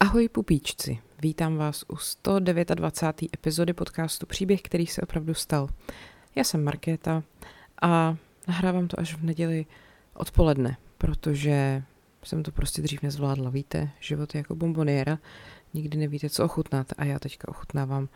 [0.00, 3.34] Ahoj pupíčci, vítám vás u 129.
[3.34, 5.68] epizody podcastu Příběh, který se opravdu stal.
[6.34, 7.22] Já jsem Markéta
[7.82, 8.16] a
[8.48, 9.66] nahrávám to až v neděli
[10.14, 11.82] odpoledne, protože
[12.22, 13.50] jsem to prostě dřív nezvládla.
[13.50, 15.18] Víte, život je jako bomboniera,
[15.74, 18.08] nikdy nevíte, co ochutnat a já teďka ochutnávám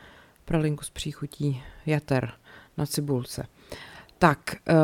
[0.44, 2.32] pralinku s příchutí jater
[2.76, 3.46] na cibulce.
[4.18, 4.76] Tak, uh,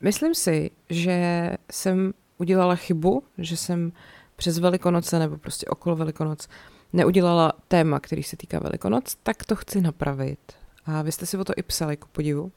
[0.00, 3.92] myslím si, že jsem udělala chybu, že jsem
[4.36, 6.48] přes Velikonoce nebo prostě okolo Velikonoc
[6.92, 10.52] neudělala téma, který se týká Velikonoc, tak to chci napravit.
[10.86, 12.52] A vy jste si o to i psali, ku podivu.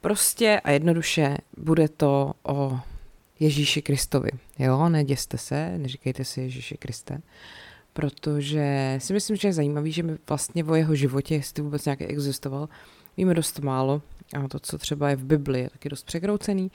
[0.00, 2.80] Prostě a jednoduše bude to o
[3.40, 4.30] Ježíši Kristovi.
[4.58, 7.20] Jo, neděste se, neříkejte si Ježíši Kriste,
[7.92, 12.04] protože si myslím, že je zajímavý, že my vlastně o jeho životě, jestli vůbec nějaký
[12.04, 12.68] existoval,
[13.16, 14.02] víme dost málo
[14.44, 16.70] a to, co třeba je v Bibli, je taky dost překroucený.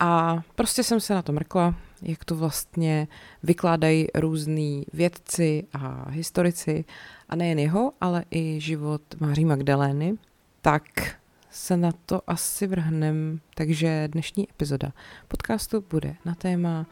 [0.00, 3.08] A prostě jsem se na to mrkla, jak to vlastně
[3.42, 6.84] vykládají různí vědci a historici,
[7.28, 10.14] a nejen jeho, ale i život Máří Magdalény,
[10.60, 11.16] tak
[11.50, 13.40] se na to asi vrhnem.
[13.54, 14.92] Takže dnešní epizoda
[15.28, 16.86] podcastu bude na téma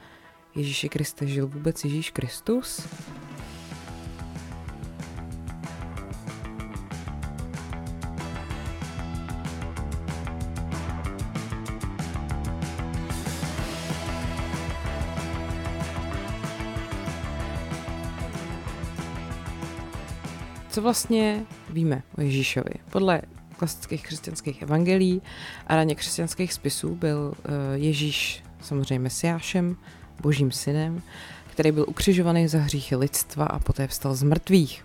[0.55, 2.89] Ježíši Kriste žil vůbec Ježíš Kristus?
[20.75, 22.70] Co vlastně víme o Ježíšovi?
[22.91, 23.22] Podle
[23.56, 25.22] klasických křesťanských evangelií
[25.66, 29.77] a raně křesťanských spisů byl eh, Ježíš samozřejmě mesiášem,
[30.22, 31.03] božím synem,
[31.50, 34.84] který byl ukřižovaný za hříchy lidstva a poté vstal z mrtvých.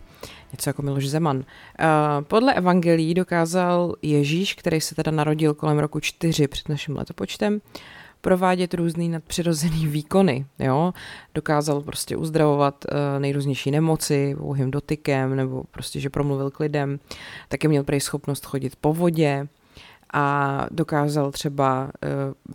[0.51, 1.43] Něco jako Miloš Zeman.
[1.79, 1.85] Eh,
[2.21, 7.61] podle evangelií dokázal Ježíš, který se teda narodil kolem roku 4 před naším letopočtem,
[8.21, 10.93] provádět různý nadpřirozený výkony, jo.
[11.35, 16.99] Dokázal prostě uzdravovat uh, nejrůznější nemoci pouhým dotykem, nebo prostě, že promluvil k lidem.
[17.47, 19.47] Taky měl prej schopnost chodit po vodě
[20.13, 21.89] a dokázal třeba uh,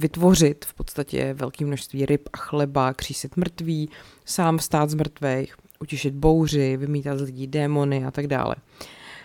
[0.01, 3.91] vytvořit v podstatě velké množství ryb a chleba, křísit mrtví,
[4.25, 8.57] sám stát z mrtvých, utišit bouři, vymítat z lidí démony a tak dále.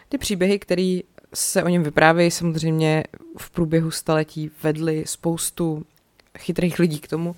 [0.10, 1.00] Ty příběhy, které
[1.34, 3.04] se o něm vyprávějí, samozřejmě
[3.38, 5.86] v průběhu staletí vedly spoustu
[6.40, 7.36] chytrých lidí k tomu,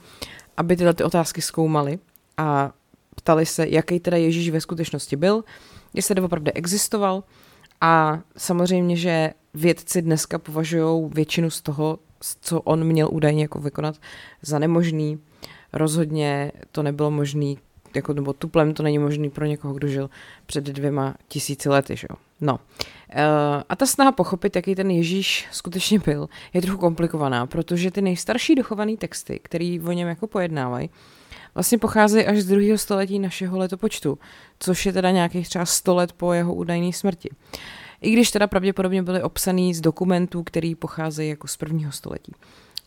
[0.57, 1.99] aby tyhle ty otázky zkoumali
[2.37, 2.71] a
[3.15, 5.43] ptali se, jaký teda Ježíš ve skutečnosti byl,
[5.93, 7.23] jestli opravdu existoval
[7.81, 11.99] a samozřejmě, že vědci dneska považují většinu z toho,
[12.41, 13.95] co on měl údajně jako vykonat,
[14.41, 15.19] za nemožný.
[15.73, 17.55] Rozhodně to nebylo možné
[17.95, 20.09] jako, nebo tuplem to není možný pro někoho, kdo žil
[20.45, 22.15] před dvěma tisíci lety, že jo.
[22.41, 22.53] No.
[22.53, 22.59] Uh,
[23.69, 28.55] a ta snaha pochopit, jaký ten Ježíš skutečně byl, je trochu komplikovaná, protože ty nejstarší
[28.55, 30.89] dochované texty, které o něm jako pojednávají,
[31.55, 34.17] vlastně pocházejí až z druhého století našeho letopočtu,
[34.59, 37.29] což je teda nějakých třeba 100 let po jeho údajné smrti.
[38.01, 42.33] I když teda pravděpodobně byly obsaný z dokumentů, který pocházejí jako z prvního století.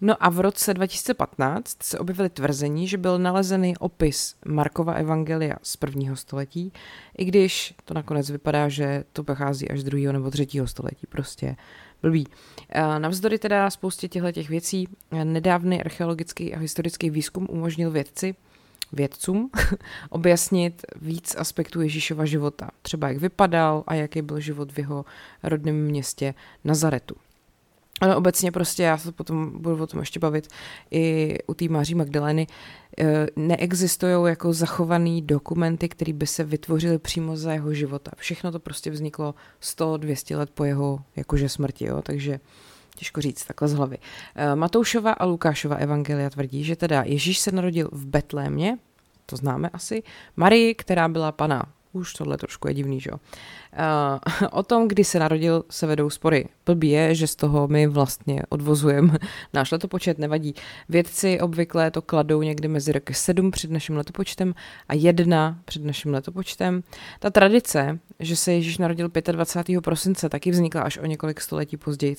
[0.01, 5.77] No a v roce 2015 se objevily tvrzení, že byl nalezený opis Markova evangelia z
[5.77, 6.73] prvního století,
[7.19, 11.07] i když to nakonec vypadá, že to pochází až z druhého nebo třetího století.
[11.07, 11.57] Prostě
[12.03, 12.27] blbý.
[12.99, 14.89] Navzdory teda spoustě těchto těch věcí,
[15.25, 18.35] nedávný archeologický a historický výzkum umožnil vědci,
[18.93, 19.51] vědcům
[20.11, 22.71] objasnit víc aspektů Ježíšova života.
[22.83, 25.05] Třeba jak vypadal a jaký byl život v jeho
[25.43, 26.35] rodném městě
[26.65, 27.15] Nazaretu.
[28.01, 30.49] Ale obecně prostě, já se potom budu o tom ještě bavit,
[30.91, 32.47] i u té Máří Magdaleny
[32.99, 38.11] eh, neexistují jako zachovaný dokumenty, které by se vytvořily přímo za jeho života.
[38.17, 42.03] Všechno to prostě vzniklo 100-200 let po jeho jakože smrti, jo?
[42.03, 42.41] takže
[42.97, 43.99] těžko říct takhle z hlavy.
[44.35, 48.79] Eh, Matoušova a Lukášova evangelia tvrdí, že teda Ježíš se narodil v Betlémě,
[49.27, 50.03] to známe asi,
[50.37, 51.63] Marii, která byla pana
[51.95, 53.17] už tohle trošku je divný, že jo.
[53.17, 56.49] Uh, o tom, kdy se narodil, se vedou spory.
[56.67, 59.19] Blbý je, že z toho my vlastně odvozujeme
[59.53, 60.55] náš letopočet, nevadí.
[60.89, 64.55] Vědci obvykle to kladou někdy mezi roky 7 před naším letopočtem
[64.89, 66.83] a 1 před naším letopočtem.
[67.19, 69.81] Ta tradice, že se Ježíš narodil 25.
[69.81, 72.17] prosince, taky vznikla až o několik století později.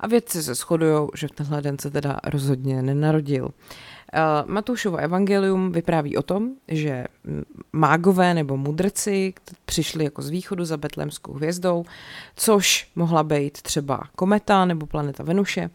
[0.00, 3.44] A vědci se shodují, že v tenhle den se teda rozhodně nenarodil.
[3.44, 3.50] Uh,
[4.46, 7.04] Matoušovo evangelium vypráví o tom, že
[7.72, 9.34] mágové nebo mudrci
[9.64, 11.84] přišli jako z východu za betlémskou hvězdou,
[12.36, 15.70] což mohla být třeba kometa nebo planeta Venuše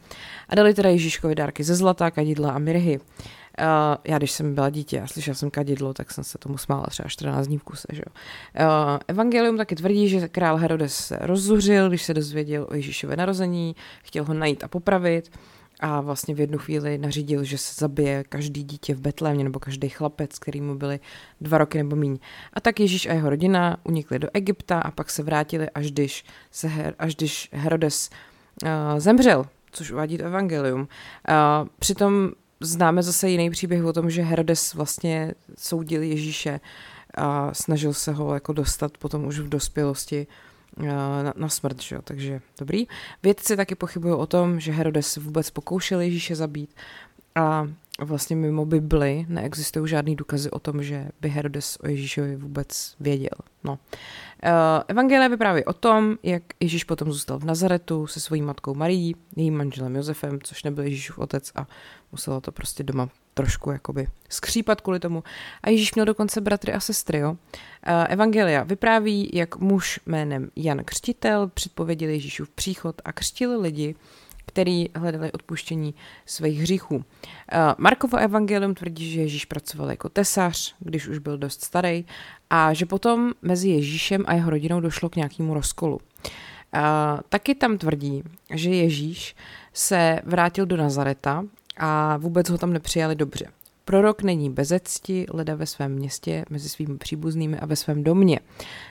[0.49, 2.99] a dali teda Ježíškovi dárky ze zlata, kadidla a mirhy.
[2.99, 3.65] Uh,
[4.03, 7.09] já když jsem byla dítě a slyšela jsem kadidlo, tak jsem se tomu smála třeba
[7.09, 7.87] 14 dní v kuse.
[7.93, 8.03] Že?
[8.05, 13.75] Uh, evangelium taky tvrdí, že král Herodes se rozzuřil, když se dozvěděl o Ježíšově narození,
[14.03, 15.31] chtěl ho najít a popravit
[15.79, 19.89] a vlastně v jednu chvíli nařídil, že se zabije každý dítě v Betlémě nebo každý
[19.89, 20.99] chlapec, který mu byli
[21.41, 22.19] dva roky nebo míň.
[22.53, 26.25] A tak Ježíš a jeho rodina unikli do Egypta a pak se vrátili, až když,
[26.51, 28.09] se, až když Herodes
[28.63, 30.81] uh, zemřel, což uvádí to evangelium.
[30.81, 30.87] Uh,
[31.79, 36.59] přitom známe zase jiný příběh o tom, že Herodes vlastně soudil Ježíše
[37.17, 41.95] a snažil se ho jako dostat potom už v dospělosti Eh, na, na smrt, že
[41.95, 42.01] jo?
[42.03, 42.87] takže dobrý.
[43.23, 46.75] Vědci taky pochybují o tom, že Herodes vůbec pokoušel Ježíše zabít
[47.35, 47.67] a
[47.99, 53.37] vlastně mimo Bibli neexistují žádný důkazy o tom, že by Herodes o Ježíšovi vůbec věděl.
[53.63, 53.79] No.
[54.43, 59.15] Eh, Evangelie vypráví o tom, jak Ježíš potom zůstal v Nazaretu se svojí matkou Marií,
[59.35, 61.67] jejím manželem Josefem, což nebyl Ježíšův otec a
[62.11, 65.23] muselo to prostě doma trošku jakoby skřípat kvůli tomu.
[65.63, 67.37] A Ježíš měl dokonce bratry a sestry, jo.
[68.07, 73.95] Evangelia vypráví, jak muž jménem Jan Křtitel předpověděl Ježíšův příchod a křtil lidi,
[74.45, 75.93] který hledali odpuštění
[76.25, 77.05] svých hříchů.
[77.77, 82.05] Markovo evangelium tvrdí, že Ježíš pracoval jako tesař, když už byl dost starý,
[82.49, 85.99] a že potom mezi Ježíšem a jeho rodinou došlo k nějakému rozkolu.
[87.29, 88.23] taky tam tvrdí,
[88.53, 89.35] že Ježíš
[89.73, 91.45] se vrátil do Nazareta
[91.79, 93.45] a vůbec ho tam nepřijali dobře.
[93.85, 98.39] Prorok není bezecti, leda ve svém městě, mezi svými příbuznými a ve svém domě,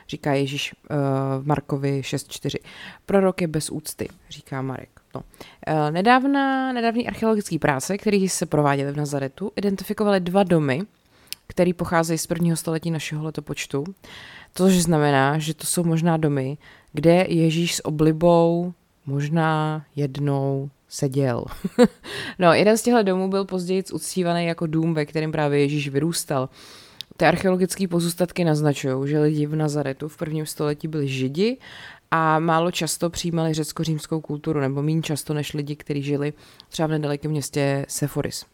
[0.09, 0.97] říká Ježíš uh,
[1.43, 2.59] v Markovi 6.4.
[3.07, 4.89] Prorok je bez úcty, říká Marek.
[5.15, 5.21] No.
[5.21, 10.83] Uh, nedávna, nedávný archeologický práce, které se prováděly v Nazaretu, identifikovaly dva domy,
[11.47, 13.85] které pocházejí z prvního století našeho letopočtu.
[14.55, 16.59] Což znamená, že to jsou možná domy,
[16.93, 18.73] kde Ježíš s oblibou
[19.07, 21.45] možná jednou seděl.
[22.39, 26.49] no, jeden z těchto domů byl později uctívaný jako dům, ve kterém právě Ježíš vyrůstal.
[27.17, 31.59] Ty archeologické pozůstatky naznačují, že lidi v Nazaretu v prvním století byli židi
[32.11, 36.33] a málo často přijímali řecko-římskou kulturu, nebo méně často než lidi, kteří žili
[36.69, 38.47] třeba v nedalekém městě Seforis.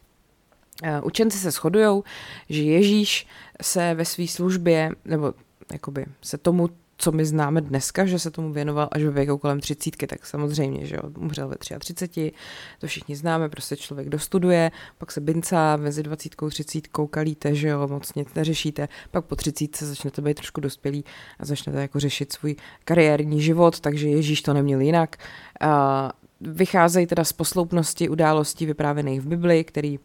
[0.83, 2.01] Eh, učenci se shodují,
[2.49, 3.27] že Ježíš
[3.61, 5.33] se ve své službě, nebo
[5.71, 9.59] jakoby se tomu co my známe dneska, že se tomu věnoval až ve věku kolem
[9.59, 12.31] třicítky, tak samozřejmě, že jo, umřel ve 33,
[12.79, 17.87] to všichni známe, prostě člověk dostuduje, pak se bincá, mezi dvacítkou, třicítkou kalíte, že jo,
[17.87, 21.05] moc nic neřešíte, pak po třicítce začnete být trošku dospělí
[21.39, 22.55] a začnete jako řešit svůj
[22.85, 25.17] kariérní život, takže Ježíš to neměl jinak.
[25.61, 29.99] A vycházejí teda z posloupnosti událostí vyprávěných v Bibli, který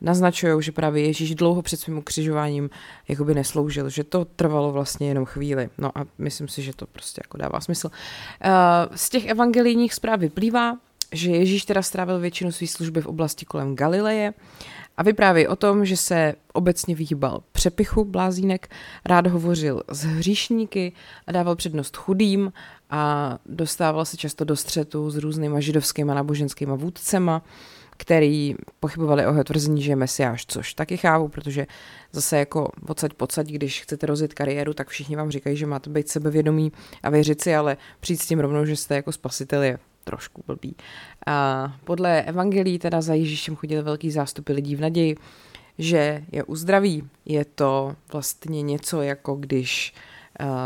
[0.00, 2.70] naznačují, že právě Ježíš dlouho před svým ukřižováním
[3.08, 5.68] jakoby nesloužil, že to trvalo vlastně jenom chvíli.
[5.78, 7.90] No a myslím si, že to prostě jako dává smysl.
[8.44, 8.50] Uh,
[8.94, 10.76] z těch evangelijních zpráv vyplývá,
[11.12, 14.34] že Ježíš teda strávil většinu své služby v oblasti kolem Galileje
[14.96, 18.68] a vypráví o tom, že se obecně vyhýbal přepichu blázínek,
[19.04, 20.92] rád hovořil s hříšníky
[21.26, 22.52] a dával přednost chudým
[22.90, 27.42] a dostával se často do střetu s různýma židovskými náboženskými vůdcema
[27.96, 31.66] který pochybovali o jeho tvrzení, že je mesiáš, což taky chápu, protože
[32.12, 36.08] zase jako odsaď pocať, když chcete rozjet kariéru, tak všichni vám říkají, že máte být
[36.08, 40.42] sebevědomí a věřit si, ale přijít s tím rovnou, že jste jako spasitel je trošku
[40.46, 40.76] blbý.
[41.26, 45.16] A podle evangelí teda za Ježíšem chodili velký zástupy lidí v naději,
[45.78, 47.08] že je uzdraví.
[47.24, 49.94] Je to vlastně něco jako když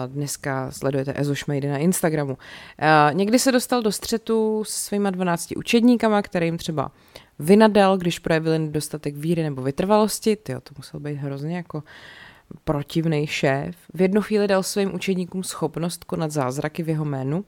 [0.07, 2.39] dneska sledujete Ezo Šmejdy na Instagramu.
[3.13, 6.91] Někdy se dostal do střetu s svýma 12 učedníkama, kterým třeba
[7.39, 10.37] vynadal, když projevili nedostatek víry nebo vytrvalosti.
[10.37, 11.83] Tyjo, to musel být hrozně jako
[12.65, 13.77] protivný šéf.
[13.95, 17.45] V jednu chvíli dal svým učedníkům schopnost konat zázraky v jeho jménu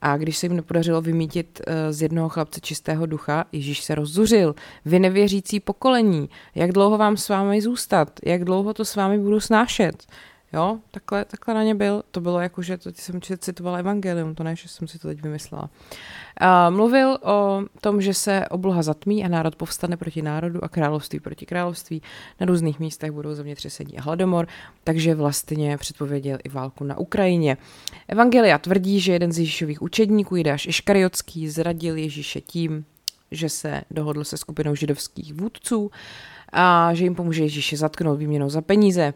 [0.00, 4.54] a když se jim nepodařilo vymítit eh, z jednoho chlapce čistého ducha, Ježíš se rozzuřil.
[4.84, 8.20] Vy nevěřící pokolení, jak dlouho vám s vámi zůstat?
[8.24, 10.06] Jak dlouho to s vámi budu snášet?
[10.52, 12.02] Jo, takhle, takhle na ně byl.
[12.10, 15.22] To bylo jako, že to jsem citovala Evangelium, to ne, že jsem si to teď
[15.22, 15.70] vymyslela.
[16.36, 21.20] A mluvil o tom, že se obloha zatmí a národ povstane proti národu a království
[21.20, 22.02] proti království.
[22.40, 24.46] Na různých místech budou zemětřesení a hladomor,
[24.84, 27.56] takže vlastně předpověděl i válku na Ukrajině.
[28.08, 32.84] Evangelia tvrdí, že jeden z Ježíšových učedníků, Jidáš Iškariotský, zradil Ježíše tím,
[33.30, 35.90] že se dohodl se skupinou židovských vůdců
[36.52, 39.14] a že jim pomůže Ježíše zatknout výměnou za peníze.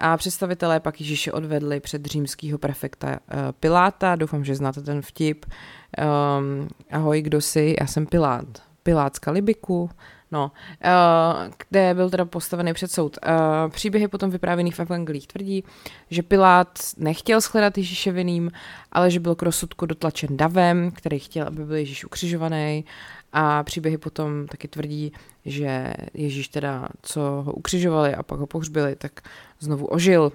[0.00, 3.16] A představitelé pak Ježíše odvedli před římského prefekta uh,
[3.60, 4.16] Piláta.
[4.16, 5.46] Doufám, že znáte ten vtip.
[5.48, 7.76] Um, ahoj, kdo jsi?
[7.80, 8.46] Já jsem Pilát.
[8.82, 9.90] Pilát z Kalibiku.
[10.32, 10.52] No,
[10.84, 13.18] uh, kde byl teda postavený před soud.
[13.26, 15.64] Uh, příběhy potom vyprávěných v evangelích tvrdí,
[16.10, 18.50] že Pilát nechtěl shledat Ježíše vinným,
[18.92, 22.84] ale že byl k rozsudku dotlačen davem, který chtěl, aby byl Ježíš ukřižovaný
[23.32, 25.12] a příběhy potom taky tvrdí,
[25.44, 29.20] že Ježíš teda, co ho ukřižovali a pak ho pohřbili, tak
[29.58, 30.32] znovu ožil,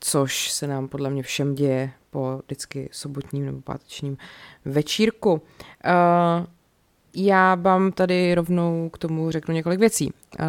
[0.00, 4.16] což se nám podle mě všem děje po vždycky sobotním nebo pátečním
[4.64, 5.32] večírku.
[5.32, 5.40] Uh,
[7.14, 10.12] já vám tady rovnou k tomu řeknu několik věcí.
[10.40, 10.46] Uh,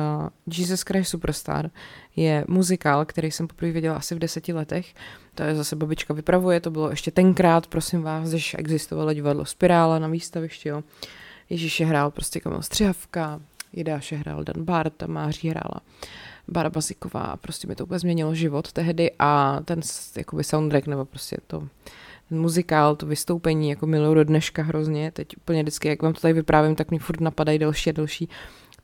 [0.57, 1.69] Jesus Christ Superstar
[2.15, 4.93] je muzikál, který jsem poprvé viděla asi v deseti letech.
[5.35, 9.99] To je zase babička vypravuje, to bylo ještě tenkrát, prosím vás, když existovalo divadlo Spirála
[9.99, 10.83] na výstavišti, jo.
[11.50, 13.41] Ježíše hrál prostě Kamil Střihavka,
[13.73, 15.81] Jidáše hrál Dan Bart, Máří hrála
[16.47, 19.81] Bára Baziková a prostě mi to úplně změnilo život tehdy a ten
[20.17, 21.67] jakoby soundtrack nebo prostě to
[22.29, 26.21] ten muzikál, to vystoupení, jako miluju do dneška hrozně, teď úplně vždycky, jak vám to
[26.21, 28.29] tady vyprávím, tak mi furt napadají další a další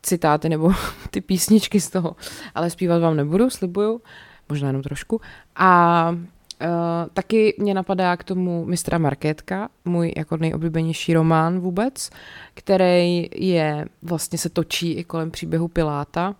[0.02, 0.74] citáty nebo
[1.10, 2.16] ty písničky z toho,
[2.56, 4.02] ale zpívat vám nebudu, slibuju,
[4.50, 5.22] možná jenom trošku.
[5.56, 6.16] A
[6.62, 12.10] Uh, taky mě napadá k tomu mistra Markétka, můj jako nejoblíbenější román vůbec,
[12.54, 16.36] který je, vlastně se točí i kolem příběhu Piláta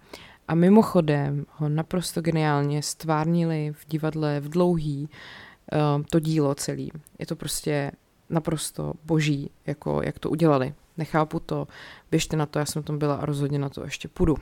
[0.48, 5.10] a mimochodem ho naprosto geniálně stvárnili v divadle v dlouhý
[5.98, 6.92] uh, to dílo celý.
[7.20, 7.92] Je to prostě
[8.30, 10.74] naprosto boží, jako jak to udělali.
[10.98, 11.68] Nechápu to,
[12.12, 14.36] běžte na to, já jsem tam byla a rozhodně na to ještě půjdu.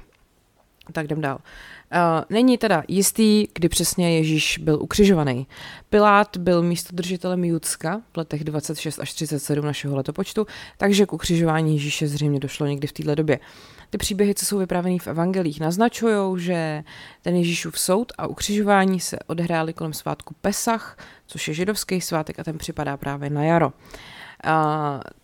[0.91, 1.37] Tak jdem dál.
[1.37, 5.47] Uh, není teda jistý, kdy přesně Ježíš byl ukřižovaný.
[5.89, 12.07] Pilát byl místodržitelem Judska v letech 26 až 37 našeho letopočtu, takže k ukřižování Ježíše
[12.07, 13.39] zřejmě došlo někdy v této době.
[13.89, 16.83] Ty příběhy, co jsou vyprávěny v evangelích, naznačují, že
[17.21, 22.43] ten Ježíšův soud a ukřižování se odehrály kolem svátku Pesach, což je židovský svátek a
[22.43, 23.67] ten připadá právě na jaro.
[23.67, 23.71] Uh,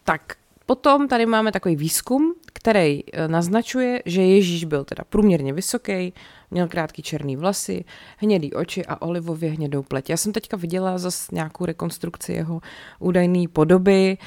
[0.03, 6.13] tak Potom tady máme takový výzkum, který eh, naznačuje, že Ježíš byl teda průměrně vysoký,
[6.53, 7.85] měl krátký černý vlasy,
[8.17, 10.09] hnědý oči a olivově hnědou pleť.
[10.09, 12.61] Já jsem teďka viděla zase nějakou rekonstrukci jeho
[12.99, 14.17] údajné podoby,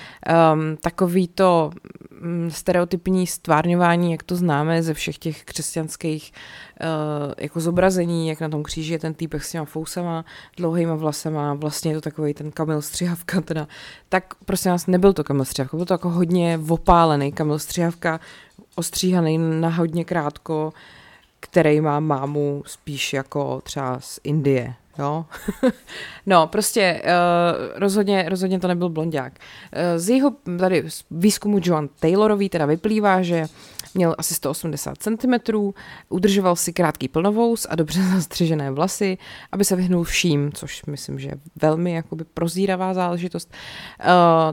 [0.55, 1.71] um, takový to
[2.23, 6.33] um, stereotypní stvárňování, jak to známe ze všech těch křesťanských
[6.81, 10.25] uh, jako zobrazení, jak na tom kříži je ten týpek s těma fousama,
[10.57, 13.69] dlouhýma vlasama, vlastně je to takový ten Kamil Střihavka teda,
[14.09, 18.21] tak prostě nás nebyl to Kamil Střihavka, byl to jako hodně opálený Kamil Střihavka,
[18.75, 20.73] ostříhaný na hodně krátko,
[21.51, 25.25] který má mámu spíš jako třeba z Indie, jo.
[26.27, 29.33] no, prostě uh, rozhodně, rozhodně to nebyl blondák.
[29.33, 33.47] Uh, z jeho tady z výzkumu Joan Taylorový teda vyplývá, že
[33.95, 35.35] měl asi 180 cm,
[36.09, 39.19] udržoval si krátký plnovous a dobře zastřižené vlasy,
[39.53, 43.53] aby se vyhnul vším, což myslím, že je velmi jakoby prozíravá záležitost.
[44.01, 44.07] Uh,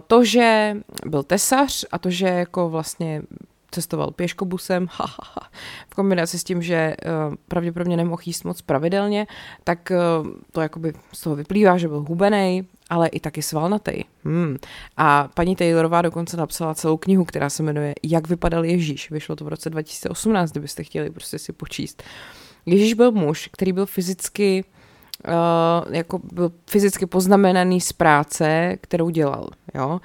[0.07, 3.21] to, že byl tesař a to, že jako vlastně
[3.73, 4.87] cestoval pěškobusem,
[5.89, 6.95] v kombinaci s tím, že
[7.29, 9.27] uh, pravděpodobně nemohl jíst moc pravidelně,
[9.63, 14.03] tak uh, to jakoby z toho vyplývá, že byl hubený, ale i taky svalnatý.
[14.23, 14.57] Hmm.
[14.97, 19.11] A paní Taylorová dokonce napsala celou knihu, která se jmenuje Jak vypadal Ježíš.
[19.11, 22.03] Vyšlo to v roce 2018, kdybyste chtěli prostě si počíst.
[22.65, 24.82] Ježíš byl muž, který byl fyzicky uh,
[25.89, 29.49] jako byl fyzicky poznamenaný z práce, kterou dělal.
[29.75, 29.89] Jo?
[29.89, 29.99] Uh,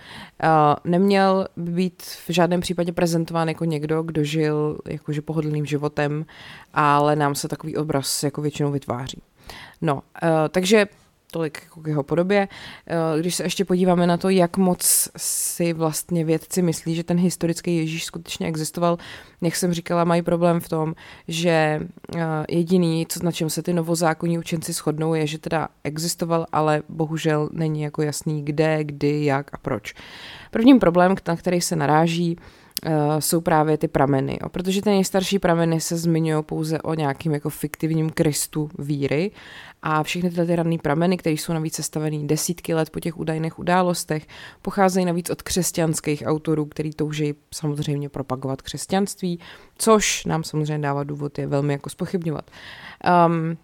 [0.84, 6.26] neměl být v žádném případě prezentován jako někdo, kdo žil jakože pohodlným životem,
[6.74, 9.22] ale nám se takový obraz jako většinou vytváří.
[9.80, 10.00] No, uh,
[10.50, 10.86] takže
[11.30, 12.48] tolik jako k jeho podobě.
[12.86, 17.18] Eh, když se ještě podíváme na to, jak moc si vlastně vědci myslí, že ten
[17.18, 18.98] historický Ježíš skutečně existoval,
[19.40, 20.94] jak jsem říkala, mají problém v tom,
[21.28, 21.80] že
[22.16, 26.82] eh, jediný, co, na čem se ty novozákonní učenci shodnou, je, že teda existoval, ale
[26.88, 29.94] bohužel není jako jasný kde, kdy, jak a proč.
[30.50, 32.36] Prvním problém, na který se naráží,
[33.18, 34.38] jsou právě ty prameny.
[34.42, 34.48] Jo?
[34.48, 39.30] Protože ty nejstarší prameny se zmiňují pouze o nějakým jako fiktivním Kristu víry
[39.82, 43.58] a všechny tyhle ty ranné prameny, které jsou navíc sestavený desítky let po těch údajných
[43.58, 44.26] událostech,
[44.62, 49.40] pocházejí navíc od křesťanských autorů, který touží samozřejmě propagovat křesťanství,
[49.78, 52.50] což nám samozřejmě dává důvod je velmi jako spochybňovat.
[53.26, 53.56] Um,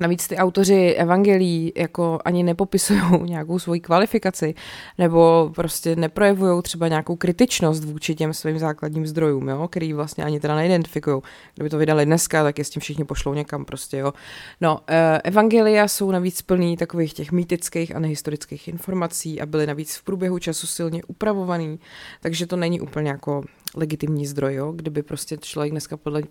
[0.00, 4.54] Navíc ty autoři evangelií jako ani nepopisují nějakou svoji kvalifikaci
[4.98, 10.40] nebo prostě neprojevují třeba nějakou kritičnost vůči těm svým základním zdrojům, jo, který vlastně ani
[10.40, 11.22] teda neidentifikují.
[11.54, 14.12] Kdyby to vydali dneska, tak je s tím všichni pošlou někam prostě, jo.
[14.60, 19.96] No, eh, evangelia jsou navíc plný takových těch mýtických a nehistorických informací a byly navíc
[19.96, 21.80] v průběhu času silně upravovaný,
[22.20, 23.42] takže to není úplně jako
[23.74, 24.72] legitimní zdroj, jo?
[24.72, 26.22] kdyby prostě člověk dneska podle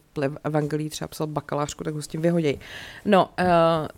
[0.43, 2.59] evangelí třeba psal bakalářku, tak ho s tím vyhoděj.
[3.05, 3.45] No, uh,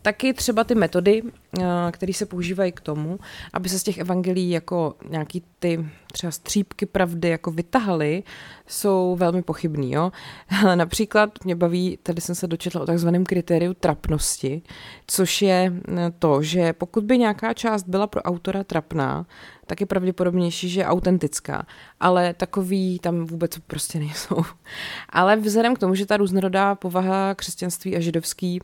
[0.01, 3.19] taky třeba ty metody, uh, které se používají k tomu,
[3.53, 8.23] aby se z těch evangelí jako nějaký ty třeba střípky pravdy jako vytahaly,
[8.67, 9.91] jsou velmi pochybný.
[9.91, 10.11] Jo?
[10.75, 14.61] Například mě baví, tady jsem se dočetla o takzvaném kritériu trapnosti,
[15.07, 15.73] což je
[16.19, 19.25] to, že pokud by nějaká část byla pro autora trapná,
[19.69, 21.65] tak je pravděpodobnější, že je autentická.
[21.99, 24.43] Ale takový tam vůbec prostě nejsou.
[25.09, 28.61] Ale vzhledem k tomu, že ta různorodá povaha křesťanství a židovský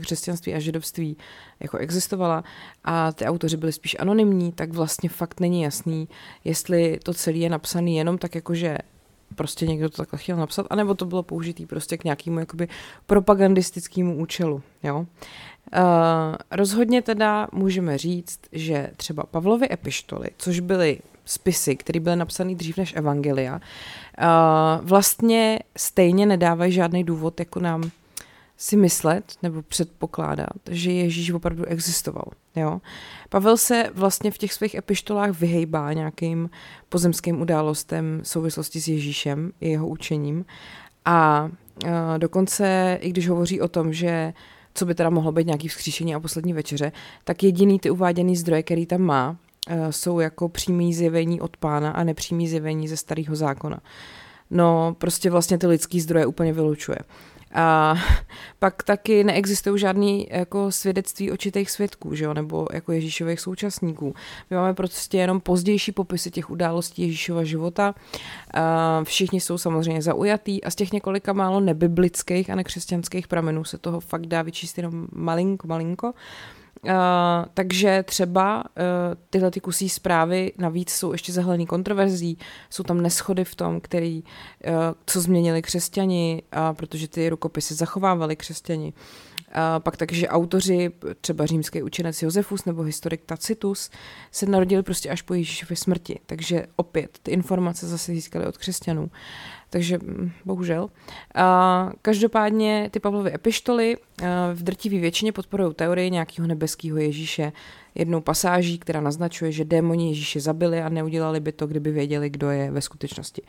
[0.00, 1.16] křesťanství a židovství
[1.60, 2.44] jako existovala
[2.84, 6.08] a ty autoři byli spíš anonymní, tak vlastně fakt není jasný,
[6.44, 8.78] jestli to celé je napsané jenom tak jako, že
[9.34, 12.68] prostě někdo to takhle chtěl napsat, anebo to bylo použitý prostě k nějakému jakoby
[13.06, 15.06] propagandistickému účelu, jo.
[15.76, 22.54] Uh, rozhodně teda můžeme říct, že třeba Pavlovy epištoly, což byly spisy, které byly napsané
[22.54, 23.60] dřív než Evangelia, uh,
[24.86, 27.90] vlastně stejně nedávají žádný důvod jako nám
[28.60, 32.24] si myslet nebo předpokládat, že Ježíš opravdu existoval.
[32.56, 32.80] Jo?
[33.28, 36.50] Pavel se vlastně v těch svých epištolách vyhejbá nějakým
[36.88, 40.44] pozemským událostem v souvislosti s Ježíšem i jeho učením
[41.04, 41.44] a
[41.84, 44.32] uh, dokonce, i když hovoří o tom, že
[44.74, 46.92] co by teda mohlo být nějaký vzkříšení a poslední večeře,
[47.24, 49.30] tak jediný ty uváděný zdroje, který tam má,
[49.70, 53.80] uh, jsou jako přímý zjevení od pána a nepřímý zjevení ze starého zákona.
[54.50, 56.98] No, prostě vlastně ty lidský zdroje úplně vylučuje.
[57.54, 57.94] A
[58.58, 62.34] pak taky neexistují žádný jako svědectví očitých svědků, že jo?
[62.34, 64.14] nebo jako Ježíšových současníků.
[64.50, 67.94] My máme prostě jenom pozdější popisy těch událostí Ježíšova života.
[68.54, 73.78] A všichni jsou samozřejmě zaujatý a z těch několika málo nebiblických a nekřesťanských pramenů se
[73.78, 76.12] toho fakt dá vyčíst jenom malinko, malinko.
[77.54, 78.82] Takže třeba uh,
[79.30, 82.38] tyhle ty kusí zprávy navíc jsou ještě zahlený kontroverzí,
[82.70, 84.72] jsou tam neschody v tom, který, uh,
[85.06, 88.92] co změnili křesťani, uh, protože ty rukopisy zachovávali křesťani.
[88.92, 93.90] Uh, pak takže autoři, třeba římský učenec Josefus nebo historik Tacitus,
[94.32, 96.20] se narodili prostě až po Ježíšově smrti.
[96.26, 99.10] Takže opět ty informace zase získali od křesťanů
[99.70, 100.88] takže mm, bohužel.
[101.34, 103.96] A každopádně ty Pavlovy epištoly
[104.54, 107.52] v drtivé většině podporují teorii nějakého nebeského Ježíše
[107.94, 112.50] jednou pasáží, která naznačuje, že démoni Ježíše zabili a neudělali by to, kdyby věděli, kdo
[112.50, 113.42] je ve skutečnosti.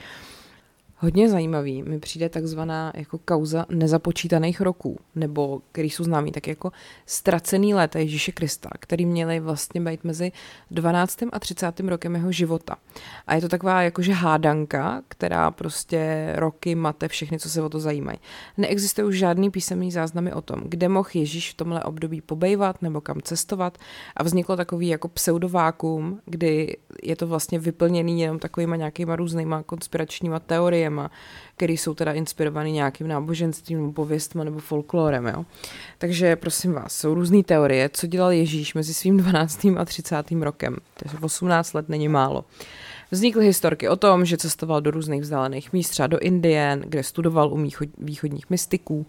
[1.04, 6.72] Hodně zajímavý mi přijde takzvaná jako kauza nezapočítaných roků, nebo který jsou známý tak jako
[7.06, 10.32] ztracený léta Ježíše Krista, který měli vlastně být mezi
[10.72, 11.20] 12.
[11.32, 11.80] a 30.
[11.80, 12.76] rokem jeho života.
[13.28, 17.80] A je to taková jakože hádanka, která prostě roky mate všechny, co se o to
[17.80, 18.20] zajímají.
[18.58, 23.22] Neexistují žádný písemný záznamy o tom, kde mohl Ježíš v tomhle období pobejvat nebo kam
[23.22, 23.78] cestovat
[24.16, 30.40] a vzniklo takový jako pseudovákum, kdy je to vlastně vyplněný jenom takovýma nějakýma různýma konspiračníma
[30.40, 31.12] teoriemi téma,
[31.56, 35.28] které jsou teda inspirované nějakým náboženstvím, pověstma nebo folklorem.
[35.28, 35.46] Jo?
[35.98, 39.66] Takže prosím vás, jsou různé teorie, co dělal Ježíš mezi svým 12.
[39.78, 40.32] a 30.
[40.32, 40.78] rokem.
[40.94, 42.46] Takže 18 let není málo.
[43.12, 47.54] Vznikly historky o tom, že cestoval do různých vzdálených míst, třeba do Indie, kde studoval
[47.54, 49.06] u východních mystiků,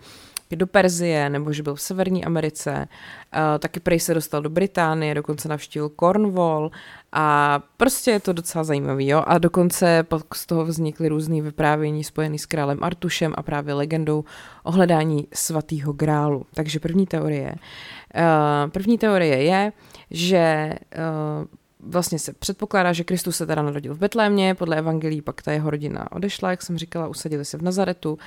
[0.57, 5.15] do Perzie, nebo že byl v Severní Americe, uh, taky prej se dostal do Británie,
[5.15, 6.71] dokonce navštívil Cornwall
[7.12, 9.23] a prostě je to docela zajímavý, jo.
[9.27, 14.25] A dokonce pak z toho vznikly různé vyprávění spojené s králem Artušem a právě legendou
[14.62, 16.47] o hledání svatého grálu.
[16.55, 17.55] Takže první teorie.
[17.55, 19.73] Uh, první teorie je,
[20.11, 21.47] že uh,
[21.83, 25.71] vlastně se předpokládá, že Kristus se teda narodil v Betlémě, podle evangelií pak ta jeho
[25.71, 28.19] rodina odešla, jak jsem říkala, usadili se v Nazaretu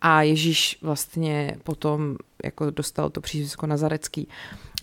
[0.00, 4.28] a Ježíš vlastně potom jako dostal to přízvisko Nazarecký.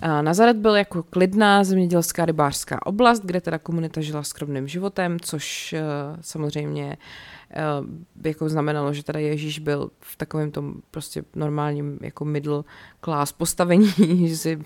[0.02, 5.74] A Nazaret byl jako klidná zemědělská rybářská oblast, kde teda komunita žila skromným životem, což
[5.74, 6.98] uh, samozřejmě
[7.56, 12.64] uh, jako znamenalo, že teda Ježíš byl v takovém tom prostě normálním jako middle
[13.04, 13.94] class postavení,
[14.28, 14.60] že si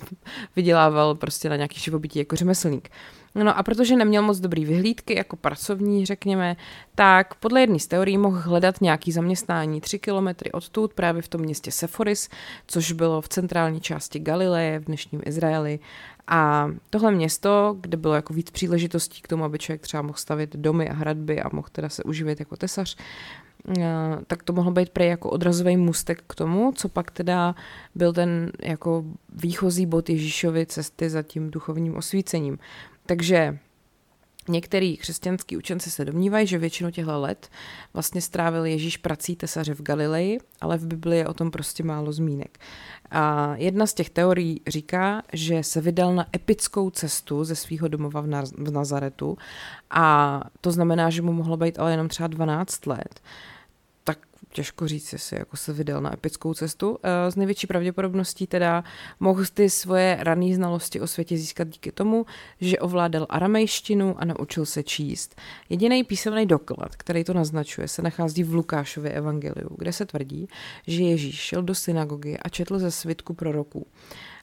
[0.55, 2.89] vydělával prostě na nějaký živobytí jako řemeslník.
[3.35, 6.55] No a protože neměl moc dobrý vyhlídky jako pracovní, řekněme,
[6.95, 11.41] tak podle jedné z teorií mohl hledat nějaký zaměstnání tři kilometry odtud, právě v tom
[11.41, 12.29] městě Sephoris,
[12.67, 15.79] což bylo v centrální části Galileje v dnešním Izraeli.
[16.27, 20.55] A tohle město, kde bylo jako víc příležitostí k tomu, aby člověk třeba mohl stavit
[20.55, 22.97] domy a hradby a mohl teda se uživit jako tesař,
[23.77, 23.83] eh,
[24.27, 27.55] tak to mohlo být prej jako odrazový můstek k tomu, co pak teda
[27.95, 32.57] byl ten jako výchozí bod Ježíšovy cesty za tím duchovním osvícením.
[33.09, 33.57] Takže
[34.47, 37.49] Některý křesťanský učenci se domnívají, že většinu těchto let
[37.93, 42.11] vlastně strávil Ježíš prací tesaře v Galileji, ale v Biblii je o tom prostě málo
[42.11, 42.59] zmínek.
[43.11, 48.21] A jedna z těch teorií říká, že se vydal na epickou cestu ze svého domova
[48.57, 49.37] v Nazaretu
[49.89, 53.21] a to znamená, že mu mohlo být ale jenom třeba 12 let
[54.51, 56.97] těžko říct, jestli jako se vydal na epickou cestu.
[57.29, 58.83] Z eh, největší pravděpodobností teda
[59.19, 62.25] mohl ty svoje rané znalosti o světě získat díky tomu,
[62.61, 65.41] že ovládal aramejštinu a naučil se číst.
[65.69, 70.47] Jediný písemný doklad, který to naznačuje, se nachází v Lukášově evangeliu, kde se tvrdí,
[70.87, 73.87] že Ježíš šel do synagogy a četl ze svitku proroků.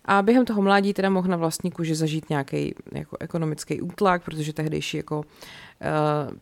[0.06, 4.52] A během toho mládí teda mohl na vlastní kůži zažít nějaký jako ekonomický útlak, protože
[4.52, 5.24] tehdejší jako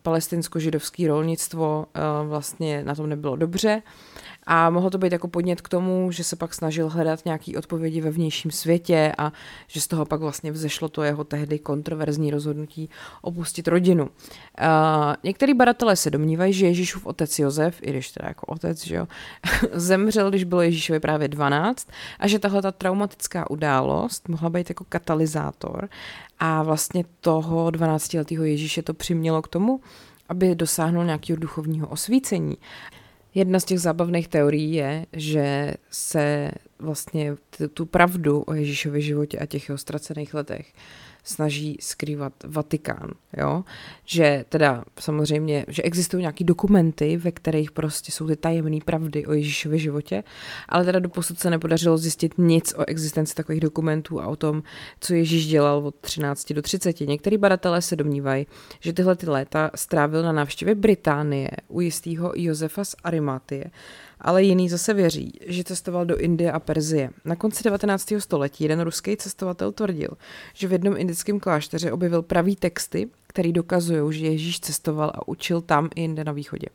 [0.01, 3.81] palestinsko-židovský rolnictvo uh, vlastně na tom nebylo dobře.
[4.47, 8.01] A mohlo to být jako podnět k tomu, že se pak snažil hledat nějaké odpovědi
[8.01, 9.31] ve vnějším světě a
[9.67, 12.89] že z toho pak vlastně vzešlo to jeho tehdy kontroverzní rozhodnutí
[13.21, 14.03] opustit rodinu.
[14.03, 14.09] Uh,
[15.23, 19.07] některý badatelé se domnívají, že Ježíšův otec Josef, i když teda jako otec, že jo,
[19.73, 24.85] zemřel, když bylo Ježíšovi právě 12 a že tahle ta traumatická událost mohla být jako
[24.89, 25.89] katalyzátor
[26.39, 29.81] a vlastně toho 12-letého Ježíše to přimělo k tomu,
[30.29, 32.57] aby dosáhnul nějakého duchovního osvícení.
[33.33, 37.35] Jedna z těch zábavných teorií je, že se vlastně
[37.73, 40.73] tu pravdu o Ježíšově životě a těch jeho ztracených letech
[41.25, 43.63] snaží skrývat Vatikán, jo?
[44.05, 49.33] Že teda samozřejmě, že existují nějaký dokumenty, ve kterých prostě jsou ty tajemné pravdy o
[49.33, 50.23] Ježíšově životě,
[50.69, 54.63] ale teda doposud se nepodařilo zjistit nic o existenci takových dokumentů a o tom,
[54.99, 56.99] co Ježíš dělal od 13 do 30.
[56.99, 58.47] Některý badatelé se domnívají,
[58.79, 63.65] že tyhle ty léta strávil na návštěvě Británie u jistého Josefa z Arimatie,
[64.21, 67.09] ale jiný zase věří, že cestoval do Indie a Perzie.
[67.25, 68.13] Na konci 19.
[68.17, 70.09] století jeden ruský cestovatel tvrdil,
[70.53, 75.61] že v jednom indickém klášteře objevil pravý texty, který dokazují, že Ježíš cestoval a učil
[75.61, 76.67] tam i jinde na východě.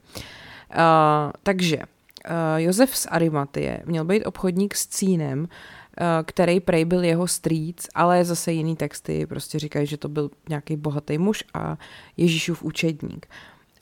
[0.70, 1.82] Uh, takže uh,
[2.56, 5.46] Josef z Arimatie měl být obchodník s Cínem, uh,
[6.24, 10.76] který prej byl jeho strýc, ale zase jiný texty prostě říkají, že to byl nějaký
[10.76, 11.78] bohatý muž a
[12.16, 13.26] Ježíšův učedník.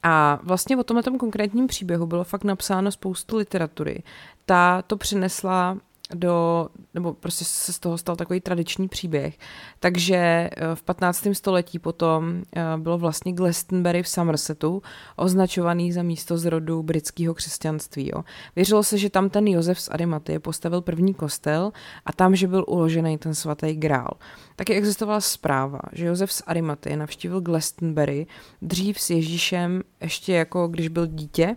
[0.03, 4.03] A vlastně o tomhle konkrétním příběhu bylo fakt napsáno spoustu literatury.
[4.47, 5.77] Ta to přinesla
[6.15, 9.39] do, nebo prostě se z toho stal takový tradiční příběh.
[9.81, 11.27] Takže eh, v 15.
[11.33, 14.83] století potom eh, bylo vlastně Glastonbury v Somersetu
[15.17, 18.11] označovaný za místo zrodu britského křesťanství.
[18.15, 18.25] Jo.
[18.57, 21.73] Věřilo se, že tam ten Josef z Arimatie postavil první kostel
[22.07, 24.11] a tam, že byl uložený ten svatý grál.
[24.57, 28.27] Taky existovala zpráva, že Josef z Arimatie navštívil Glastonbury
[28.63, 31.57] dřív s Ježíšem ještě jako když byl dítě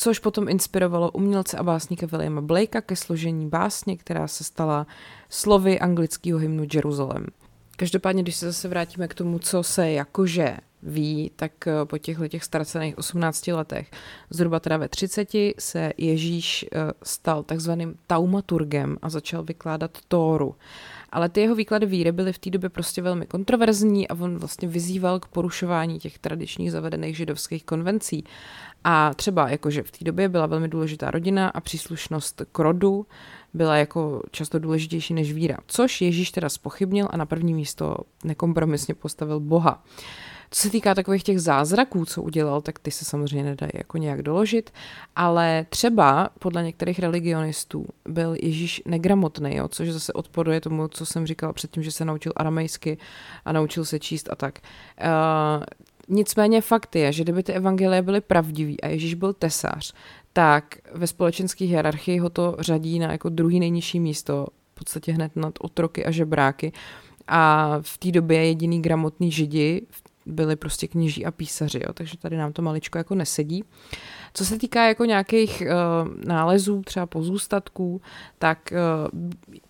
[0.00, 4.86] což potom inspirovalo umělce a básníka Williama Blakea ke složení básně, která se stala
[5.28, 7.26] slovy anglického hymnu Jeruzalem.
[7.76, 12.28] Každopádně, když se zase vrátíme k tomu, co se jakože ví, tak eh, po těchto
[12.28, 13.90] těch ztracených 18 letech,
[14.30, 20.54] zhruba teda ve 30, se Ježíš eh, stal takzvaným taumaturgem a začal vykládat Tóru.
[21.12, 24.68] Ale ty jeho výklady víry byly v té době prostě velmi kontroverzní a on vlastně
[24.68, 28.24] vyzýval k porušování těch tradičních zavedených židovských konvencí.
[28.84, 33.06] A třeba jakože v té době byla velmi důležitá rodina a příslušnost k rodu
[33.54, 35.56] byla jako často důležitější než víra.
[35.66, 39.84] Což Ježíš teda spochybnil a na první místo nekompromisně postavil Boha.
[40.50, 44.22] Co se týká takových těch zázraků, co udělal, tak ty se samozřejmě nedají jako nějak
[44.22, 44.70] doložit,
[45.16, 51.26] ale třeba podle některých religionistů byl Ježíš negramotný, jo, což zase odporuje tomu, co jsem
[51.26, 52.98] říkala předtím, že se naučil aramejsky
[53.44, 54.58] a naučil se číst a tak.
[55.00, 55.64] Uh,
[56.12, 59.92] Nicméně fakt je, že kdyby ty evangelie byly pravdivý a Ježíš byl tesař,
[60.32, 65.36] tak ve společenské hierarchii ho to řadí na jako druhý nejnižší místo, v podstatě hned
[65.36, 66.72] nad otroky a žebráky.
[67.28, 69.86] A v té době jediný gramotný židi
[70.26, 73.64] byli prostě kněží a písaři, jo, takže tady nám to maličko jako nesedí.
[74.34, 78.00] Co se týká jako nějakých uh, nálezů, třeba pozůstatků,
[78.38, 78.72] tak
[79.12, 79.20] uh,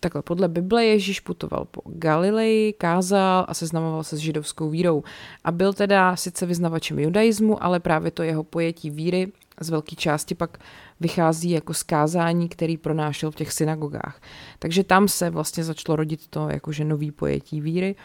[0.01, 5.03] takhle podle Bible Ježíš putoval po Galileji, kázal a seznamoval se s židovskou vírou.
[5.45, 10.35] A byl teda sice vyznavačem judaismu, ale právě to jeho pojetí víry z velké části
[10.35, 10.59] pak
[11.01, 14.21] vychází jako skázání, který pronášel v těch synagogách.
[14.59, 17.97] Takže tam se vlastně začalo rodit to jakože nový pojetí víry.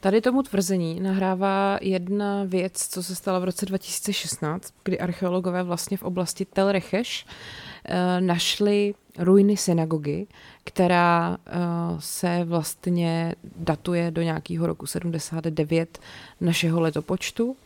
[0.00, 5.96] Tady tomu tvrzení nahrává jedna věc, co se stala v roce 2016, kdy archeologové vlastně
[5.96, 10.26] v oblasti Tel Recheš uh, našli ruiny synagogy,
[10.64, 15.98] která uh, se vlastně datuje do nějakého roku 79
[16.40, 17.56] našeho letopočtu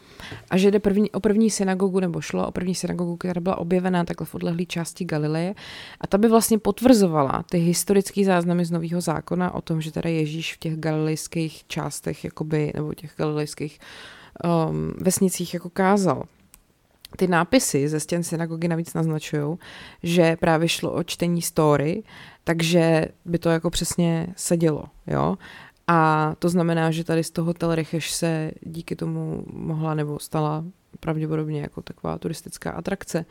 [0.51, 4.05] a že jde první, o první synagogu, nebo šlo o první synagogu, která byla objevená
[4.05, 5.55] takhle v odlehlé části Galileje
[6.01, 10.11] a ta by vlastně potvrzovala ty historické záznamy z Nového zákona o tom, že teda
[10.11, 13.79] Ježíš v těch galilejských částech, jakoby, nebo těch galilejských
[14.45, 16.23] um, vesnicích jako kázal.
[17.17, 19.59] Ty nápisy ze stěn synagogy navíc naznačují,
[20.03, 22.03] že právě šlo o čtení story,
[22.45, 25.37] takže by to jako přesně sedělo, jo.
[25.93, 30.65] A to znamená, že tady z toho Telrecheš se díky tomu mohla nebo stala
[31.01, 33.25] pravděpodobně jako taková turistická atrakce.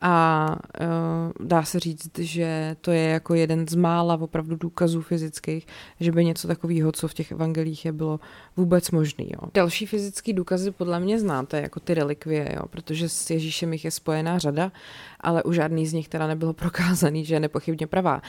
[0.00, 0.46] A
[0.80, 5.66] uh, dá se říct, že to je jako jeden z mála opravdu důkazů fyzických,
[6.00, 8.20] že by něco takového, co v těch evangelích je, bylo
[8.56, 9.28] vůbec možný.
[9.32, 9.48] Jo.
[9.54, 13.90] Další fyzické důkazy podle mě znáte, jako ty relikvie, jo, protože s Ježíšem jich je
[13.90, 14.72] spojená řada,
[15.20, 18.22] ale u žádný z nich teda nebylo prokázaný, že je nepochybně pravá.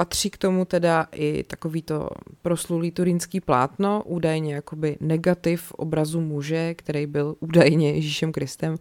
[0.00, 2.08] Patří k tomu teda i takovýto
[2.42, 8.76] proslulý turínský plátno, údajně jakoby negativ obrazu muže, který byl údajně Ježíšem Kristem.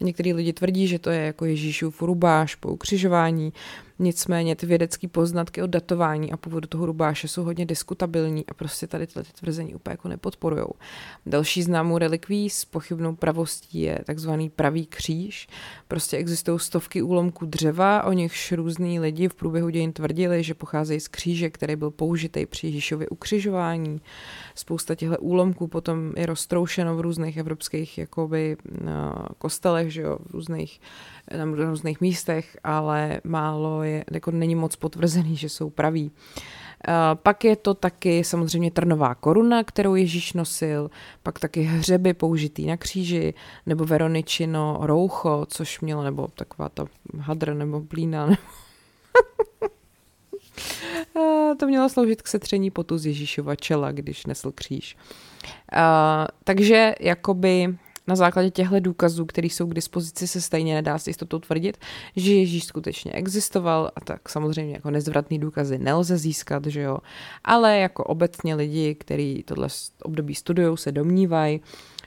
[0.00, 3.52] Některý lidi tvrdí, že to je jako Ježíšův rubáš po ukřižování,
[3.98, 8.86] Nicméně ty vědecké poznatky o datování a původu toho rubáše jsou hodně diskutabilní a prostě
[8.86, 10.64] tady tyhle ty tvrzení úplně jako nepodporují.
[11.26, 15.48] Další známou relikví s pochybnou pravostí je takzvaný pravý kříž.
[15.88, 21.00] Prostě existují stovky úlomků dřeva, o nichž různí lidi v průběhu dějin tvrdili, že pocházejí
[21.00, 24.00] z kříže, který byl použitý při Ježíšově ukřižování.
[24.54, 28.56] Spousta těchto úlomků potom je roztroušeno v různých evropských jakoby,
[29.38, 30.80] kostelech, že jo, v různých
[31.36, 36.10] na různých místech, ale málo je, jako není moc potvrzený, že jsou praví.
[37.14, 40.90] Pak je to taky samozřejmě trnová koruna, kterou Ježíš nosil,
[41.22, 43.34] pak taky hřeby použitý na kříži,
[43.66, 46.86] nebo Veroničino roucho, což mělo, nebo taková ta
[47.18, 48.42] hadra nebo blína, nebo
[51.58, 54.96] to mělo sloužit k setření potu z Ježíšova čela, když nesl kříž.
[55.72, 55.80] Uh,
[56.44, 61.38] takže jakoby na základě těchto důkazů, které jsou k dispozici, se stejně nedá s jistotou
[61.38, 61.78] tvrdit,
[62.16, 66.98] že Ježíš skutečně existoval a tak samozřejmě jako nezvratný důkazy nelze získat, že jo.
[67.44, 69.68] Ale jako obecně lidi, kteří tohle
[70.02, 71.60] období studují, se domnívají,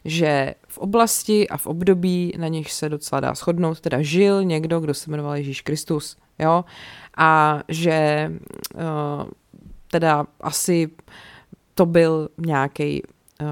[0.06, 4.80] že v oblasti a v období, na něž se docela dá shodnout, teda žil někdo,
[4.80, 6.66] kdo se jmenoval Ježíš Kristus, jo,
[7.18, 8.32] a že
[8.76, 9.30] uh,
[9.92, 10.90] teda asi
[11.74, 13.04] to byl nějaký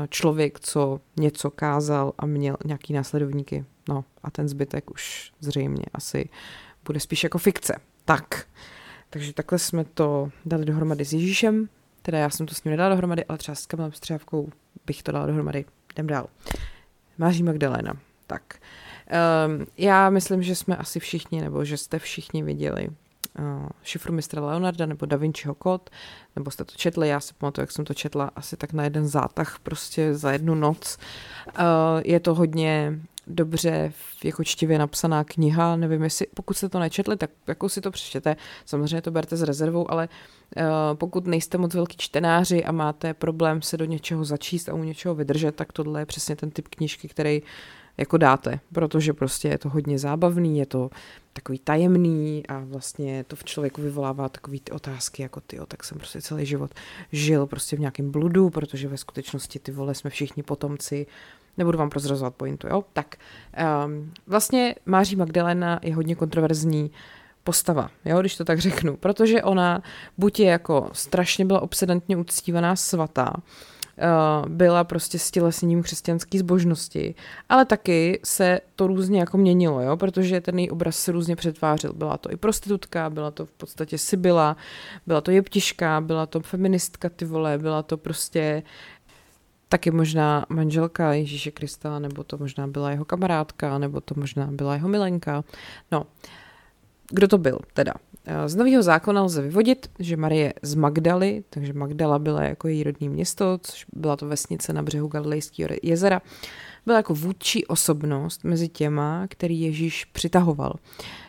[0.10, 3.66] člověk, co něco kázal a měl nějaký následovníky.
[3.90, 6.30] No a ten zbytek už zřejmě asi
[6.86, 7.76] bude spíš jako fikce.
[8.06, 8.48] Tak,
[9.10, 11.70] takže takhle jsme to dali dohromady s Ježíšem,
[12.02, 14.50] teda já jsem to s ním nedala dohromady, ale třeba s Kamilem Střávkou
[14.86, 15.66] bych to dala dohromady.
[15.94, 16.28] Jdem dál.
[17.18, 17.94] Máří Magdalena.
[18.28, 18.56] Tak,
[19.48, 22.90] um, já myslím, že jsme asi všichni, nebo že jste všichni viděli
[23.84, 25.90] šifru mistra Leonarda nebo Da Vinciho kód,
[26.36, 29.08] nebo jste to četli, já si pamatuju, jak jsem to četla asi tak na jeden
[29.08, 30.98] zátah, prostě za jednu noc.
[31.48, 31.64] Uh,
[32.06, 37.30] je to hodně dobře jako čtivě napsaná kniha, nevím jestli, pokud jste to nečetli, tak
[37.48, 40.10] jako si to přečtěte, samozřejmě to berte s rezervou, ale
[40.58, 44.84] uh, pokud nejste moc velký čtenáři a máte problém se do něčeho začíst a u
[44.84, 47.42] něčeho vydržet, tak tohle je přesně ten typ knížky, který
[48.00, 50.90] jako dáte, protože prostě je to hodně zábavný, je to
[51.34, 55.98] takový tajemný a vlastně to v člověku vyvolává takový ty otázky, jako ty, tak jsem
[55.98, 56.72] prostě celý život
[57.12, 61.06] žil prostě v nějakém bludu, protože ve skutečnosti ty vole jsme všichni potomci,
[61.58, 62.84] nebudu vám prozrazovat pointu, jo?
[62.94, 63.16] Tak
[63.86, 66.92] um, vlastně Máří Magdalena je hodně kontroverzní
[67.44, 69.84] postava, jo, když to tak řeknu, protože ona
[70.18, 73.34] buď je jako strašně byla obsedantně uctívaná svatá,
[74.48, 77.16] byla prostě stělesněním křesťanské zbožnosti,
[77.50, 79.98] ale taky se to různě jako měnilo, jo?
[79.98, 81.94] protože ten její obraz se různě přetvářil.
[81.94, 84.58] Byla to i prostitutka, byla to v podstatě Sibila,
[85.08, 88.64] byla to jeptiška, byla to feministka, ty vole, byla to prostě
[89.70, 94.74] taky možná manželka Ježíše Krista, nebo to možná byla jeho kamarádka, nebo to možná byla
[94.74, 95.44] jeho milenka.
[95.92, 96.06] No,
[97.10, 97.94] kdo to byl teda?
[98.46, 103.10] Z nového zákona lze vyvodit, že Marie z Magdaly, takže Magdala byla jako její rodní
[103.10, 106.22] město, což byla to vesnice na břehu Galilejského jezera,
[106.86, 110.74] byla jako vůdčí osobnost mezi těma, který Ježíš přitahoval.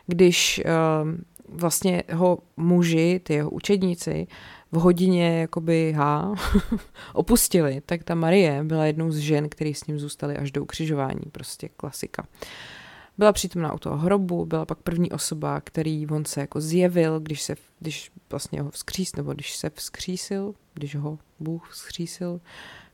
[0.06, 4.26] Když uh, vlastně ho muži, ty jeho učedníci,
[4.72, 6.34] v hodině jakoby H
[7.14, 11.22] opustili, tak ta Marie byla jednou z žen, který s ním zůstali až do ukřižování,
[11.32, 12.22] prostě klasika.
[12.22, 12.79] Uh,
[13.20, 17.42] byla přítomná u toho hrobu, byla pak první osoba, který on se jako zjevil, když
[17.42, 22.40] se, když vlastně ho vzkřísil, nebo když se vzkřísil, když ho Bůh vzkřísil,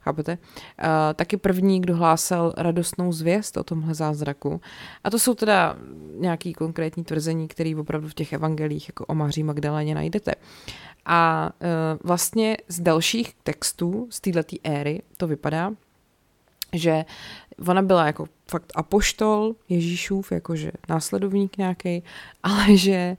[0.00, 0.38] chápete?
[0.38, 4.60] Uh, taky první, kdo hlásal radostnou zvěst o tomhle zázraku.
[5.04, 5.76] A to jsou teda
[6.18, 10.32] nějaký konkrétní tvrzení, které opravdu v těch evangelích jako o Maří Magdaléně najdete.
[11.04, 15.72] A uh, vlastně z dalších textů z této éry to vypadá,
[16.76, 17.04] že
[17.68, 22.02] ona byla jako fakt apoštol Ježíšův, jakože následovník nějaký,
[22.42, 23.16] ale že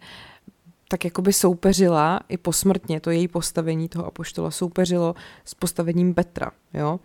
[0.89, 5.15] tak jakoby soupeřila i posmrtně, to její postavení toho apoštola soupeřilo
[5.45, 6.99] s postavením Petra, jo?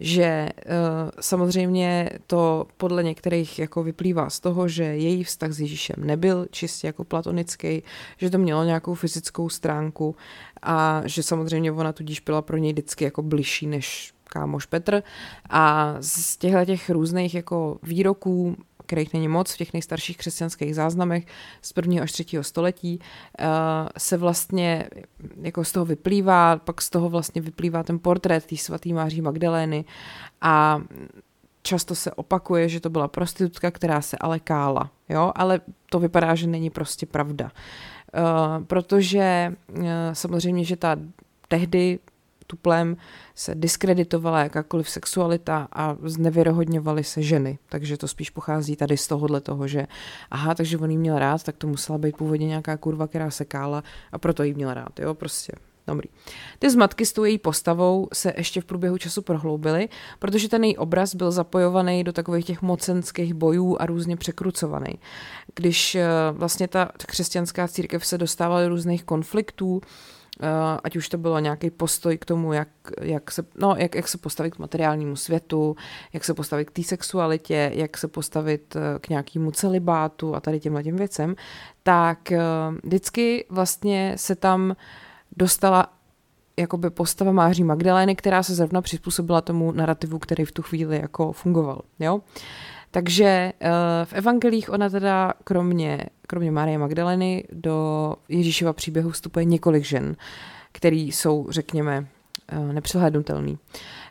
[0.00, 5.96] že uh, samozřejmě to podle některých jako vyplývá z toho, že její vztah s Ježíšem
[5.98, 7.82] nebyl čistě jako platonický,
[8.16, 10.16] že to mělo nějakou fyzickou stránku
[10.62, 15.02] a že samozřejmě ona tudíž byla pro něj vždycky jako bližší než kámoš Petr.
[15.50, 21.26] A z těchto těch různých jako výroků kterých není moc v těch nejstarších křesťanských záznamech
[21.62, 23.44] z prvního až třetího století, eh,
[23.98, 24.88] se vlastně
[25.42, 29.84] jako z toho vyplývá, pak z toho vlastně vyplývá ten portrét té svatý Máří Magdalény.
[30.40, 30.82] A
[31.62, 36.34] často se opakuje, že to byla prostitutka, která se ale kála, jo, ale to vypadá,
[36.34, 37.50] že není prostě pravda.
[38.66, 40.96] protože uh, samozřejmě, že ta
[41.48, 41.98] tehdy
[42.46, 42.96] tuplem
[43.34, 47.58] se diskreditovala jakákoliv sexualita a znevěrohodňovaly se ženy.
[47.68, 49.86] Takže to spíš pochází tady z tohohle toho, že
[50.30, 53.44] aha, takže on jí měl rád, tak to musela být původně nějaká kurva, která se
[53.44, 53.82] kála
[54.12, 55.52] a proto jí měl rád, jo, prostě.
[55.86, 56.08] Dobrý.
[56.58, 60.76] Ty zmatky s tou její postavou se ještě v průběhu času prohloubily, protože ten její
[60.76, 64.98] obraz byl zapojovaný do takových těch mocenských bojů a různě překrucovaný.
[65.54, 69.80] Když eh, vlastně ta křesťanská církev se dostávala do různých konfliktů,
[70.84, 72.68] ať už to bylo nějaký postoj k tomu, jak,
[73.00, 75.76] jak, se, no, jak, jak se postavit k materiálnímu světu,
[76.12, 80.60] jak se postavit k té sexualitě, jak se postavit uh, k nějakému celibátu a tady
[80.60, 81.36] těmhle těm věcem,
[81.82, 82.38] tak uh,
[82.84, 84.76] vždycky vlastně se tam
[85.36, 85.92] dostala
[86.56, 91.32] jakoby postava Máří Magdalény, která se zrovna přizpůsobila tomu narrativu, který v tu chvíli jako
[91.32, 91.80] fungoval.
[91.98, 92.20] Jo?
[92.90, 93.52] Takže
[94.04, 100.16] v evangelích ona teda kromě kromě Marie Magdaleny do Ježíšova příběhu vstupuje několik žen,
[100.72, 102.06] který jsou, řekněme,
[102.48, 103.58] eh, nepřehlednutelný.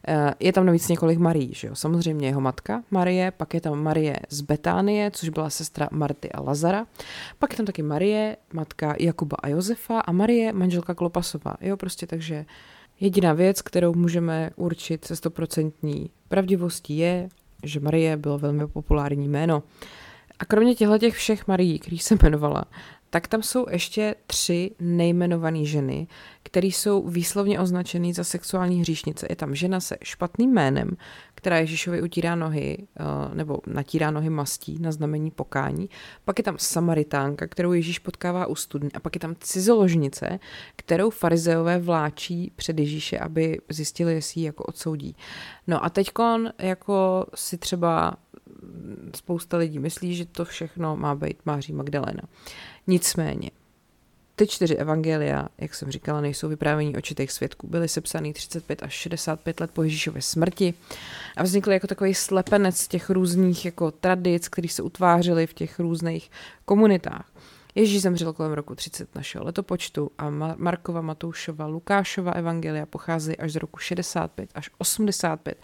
[0.08, 1.76] Eh, je tam navíc několik Marí, že jo?
[1.76, 6.42] Samozřejmě jeho matka Marie, pak je tam Marie z Betánie, což byla sestra Marty a
[6.42, 6.88] Lazara,
[7.40, 11.54] pak je tam taky Marie, matka Jakuba a Josefa a Marie, manželka Klopasová.
[11.62, 12.46] Jo, prostě takže
[13.00, 17.30] jediná věc, kterou můžeme určit se stoprocentní pravdivostí je,
[17.64, 19.64] že Marie bylo velmi populární jméno.
[20.40, 22.66] A kromě těchto těch všech Marií, který se jmenovala,
[23.16, 26.08] tak tam jsou ještě tři nejmenované ženy,
[26.44, 29.28] které jsou výslovně označené za sexuální hříšnice.
[29.30, 30.98] Je tam žena se špatným jménem,
[31.36, 33.04] která Ježíšovi utírá nohy, eh,
[33.36, 35.90] nebo natírá nohy mastí na znamení pokání.
[36.26, 38.90] Pak je tam Samaritánka, kterou Ježíš potkává u studny.
[38.94, 40.40] A pak je tam cizoložnice,
[40.76, 45.16] kterou farizeové vláčí před Ježíše, aby zjistili, jestli ji jako odsoudí.
[45.68, 48.14] No a teďkon jako si třeba
[49.16, 52.22] spousta lidí myslí, že to všechno má být Máří Magdalena.
[52.88, 53.52] Nicméně,
[54.36, 57.68] ty čtyři evangelia, jak jsem říkala, nejsou vyprávění očitých svědků.
[57.68, 60.74] Byly sepsaný 35 až 65 let po Ježíšově smrti
[61.38, 66.32] a vznikly jako takový slepenec těch různých jako tradic, které se utvářely v těch různých
[66.66, 67.32] komunitách.
[67.76, 73.56] Ježíš zemřel kolem roku 30 našeho letopočtu a Markova, Matoušova, Lukášova evangelia pocházejí až z
[73.56, 75.58] roku 65 až 85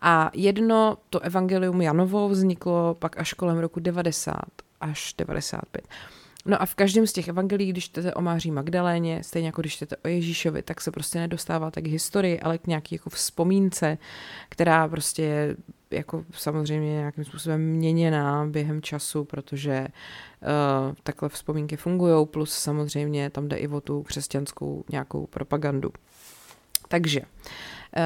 [0.00, 4.34] a jedno, to evangelium Janovo, vzniklo pak až kolem roku 90
[4.80, 5.88] až 95.
[6.46, 9.72] No a v každém z těch evangelií, když čtete o Máří Magdaléně, stejně jako když
[9.72, 13.98] čtete o Ježíšovi, tak se prostě nedostáváte k historii, ale k nějaký jako vzpomínce,
[14.48, 15.56] která prostě je
[15.90, 23.48] jako samozřejmě nějakým způsobem měněná během času, protože uh, takhle vzpomínky fungují, plus samozřejmě tam
[23.48, 25.90] jde i o tu křesťanskou nějakou propagandu.
[26.88, 27.26] Takže uh,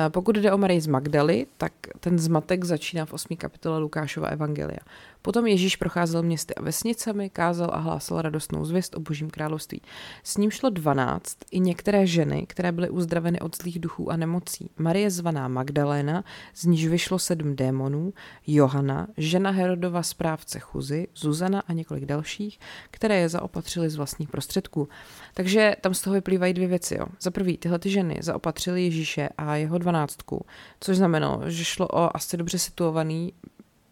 [0.09, 3.37] pokud jde o Marii z Magdaly, tak ten zmatek začíná v 8.
[3.37, 4.81] kapitole Lukášova Evangelia.
[5.23, 9.83] Potom Ježíš procházel městy a vesnicemi, kázal a hlásal radostnou zvěst o božím království.
[10.23, 14.71] S ním šlo dvanáct i některé ženy, které byly uzdraveny od zlých duchů a nemocí.
[14.79, 18.13] Marie zvaná Magdaléna, z níž vyšlo sedm démonů,
[18.47, 22.59] Johana, žena Herodova správce Chuzy, Zuzana a několik dalších,
[22.91, 24.89] které je zaopatřili z vlastních prostředků.
[25.35, 26.95] Takže tam z toho vyplývají dvě věci.
[26.95, 27.07] Jo.
[27.21, 30.47] Za prvý, tyhle ty ženy zaopatřili Ježíše a jeho dvanáctku,
[30.81, 33.33] což znamenalo, že šlo o asi dobře situovaný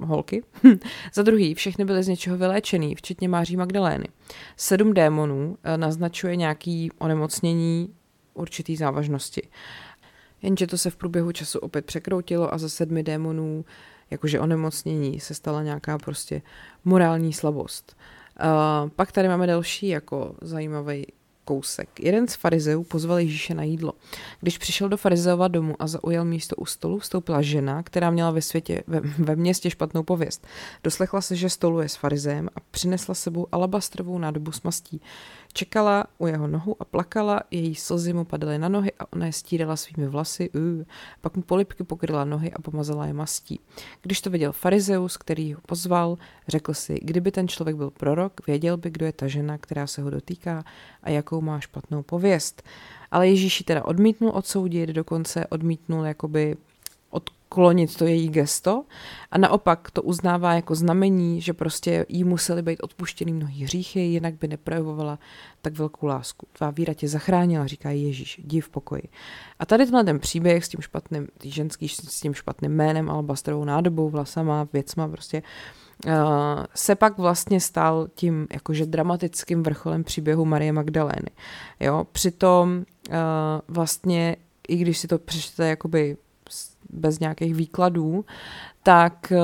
[0.00, 0.42] holky.
[1.14, 4.08] Za druhý, všechny byly z něčeho vyléčený, včetně Máří Magdalény.
[4.56, 7.94] Sedm démonů eh, naznačuje nějaký onemocnění
[8.34, 9.48] určitý závažnosti.
[10.42, 13.64] Jenže to se v průběhu času opět překroutilo a za sedmi démonů,
[14.10, 16.42] jakože onemocnění, se stala nějaká prostě
[16.84, 17.96] morální slabost.
[18.42, 21.06] Uh, pak tady máme další jako zajímavý
[21.48, 21.88] kousek.
[22.00, 23.92] Jeden z farizeů pozval Ježíše na jídlo.
[24.40, 28.42] Když přišel do farizeova domu a zaujal místo u stolu, vstoupila žena, která měla ve
[28.42, 30.46] světě, ve, ve městě špatnou pověst.
[30.84, 35.00] Doslechla se, že stolu je s farizeem a přinesla sebou alabastrovou nádobu s mastí.
[35.58, 39.32] Čekala u jeho nohu a plakala, její slzy mu padaly na nohy a ona je
[39.32, 40.84] stírala svými vlasy, uh.
[41.20, 43.60] pak mu polipky pokryla nohy a pomazala je mastí.
[44.02, 46.16] Když to viděl farizeus, který ho pozval,
[46.48, 50.02] řekl si, kdyby ten člověk byl prorok, věděl by, kdo je ta žena, která se
[50.02, 50.64] ho dotýká
[51.02, 52.62] a jakou má špatnou pověst.
[53.10, 56.56] Ale Ježíši teda odmítnul odsoudit, dokonce odmítnul jakoby
[57.48, 58.84] klonit to její gesto
[59.30, 64.34] a naopak to uznává jako znamení, že prostě jí museli být odpuštěný mnohý hříchy, jinak
[64.34, 65.18] by neprojevovala
[65.62, 66.46] tak velkou lásku.
[66.52, 69.02] Tvá víra tě zachránila, říká Ježíš, jdi v pokoji.
[69.58, 74.08] A tady tenhle ten příběh s tím špatným, ženský s tím špatným jménem, alabastrovou nádobou,
[74.08, 75.42] vlasama, věcma prostě,
[76.06, 76.12] uh,
[76.74, 81.30] se pak vlastně stal tím jakože dramatickým vrcholem příběhu Marie Magdalény.
[81.80, 83.14] Jo, přitom uh,
[83.68, 84.36] vlastně,
[84.68, 86.16] i když si to přečtete jakoby
[86.90, 88.24] bez nějakých výkladů,
[88.82, 89.38] tak eh,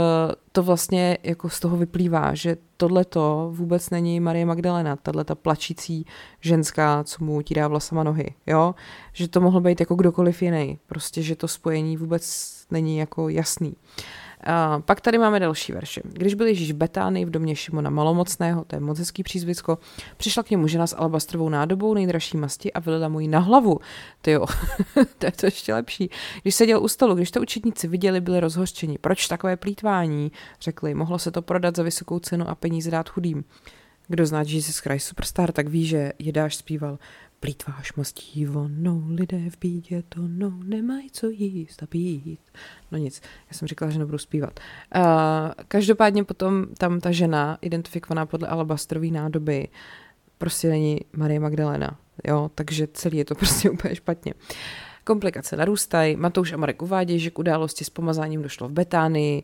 [0.52, 5.34] to vlastně jako z toho vyplývá, že tohle to vůbec není Marie Magdalena, tahle ta
[5.34, 6.06] plačící
[6.40, 8.74] ženská, co mu utírá vlasama nohy, jo?
[9.12, 13.70] Že to mohlo být jako kdokoliv jiný, prostě, že to spojení vůbec není jako jasný.
[13.72, 16.00] Uh, a pak tady máme další verše.
[16.04, 19.78] Když byl Ježíš v Betánii v domě Šimona Malomocného, to je moc hezký přízvisko,
[20.16, 23.78] přišla k němu žena s alabastrovou nádobou nejdražší masti a vylila mu ji na hlavu.
[24.22, 24.46] To jo,
[25.18, 26.10] to je to ještě lepší.
[26.42, 28.98] Když seděl u stolu, když to učitníci viděli, byli rozhořčeni.
[28.98, 30.32] Proč takové plítvání?
[30.60, 33.44] Řekli, mohlo se to prodat za vysokou cenu a peníze dát chudým.
[34.08, 36.98] Kdo zná Jesus Christ Superstar, tak ví, že Jedáš zpíval
[37.44, 42.40] Plítváš mastí vonou, lidé v bídě to no, nemají co jíst a pít.
[42.90, 44.60] No nic, já jsem říkala, že nebudu zpívat.
[44.96, 45.02] Uh,
[45.68, 49.68] každopádně potom tam ta žena, identifikovaná podle alabastrové nádoby,
[50.38, 54.34] prostě není Marie Magdalena, jo, takže celý je to prostě úplně špatně.
[54.34, 54.40] Uh,
[55.04, 56.16] Komplikace narůstají.
[56.16, 59.42] Matouš a Marek uvádějí, že k události s pomazáním došlo v Betánii,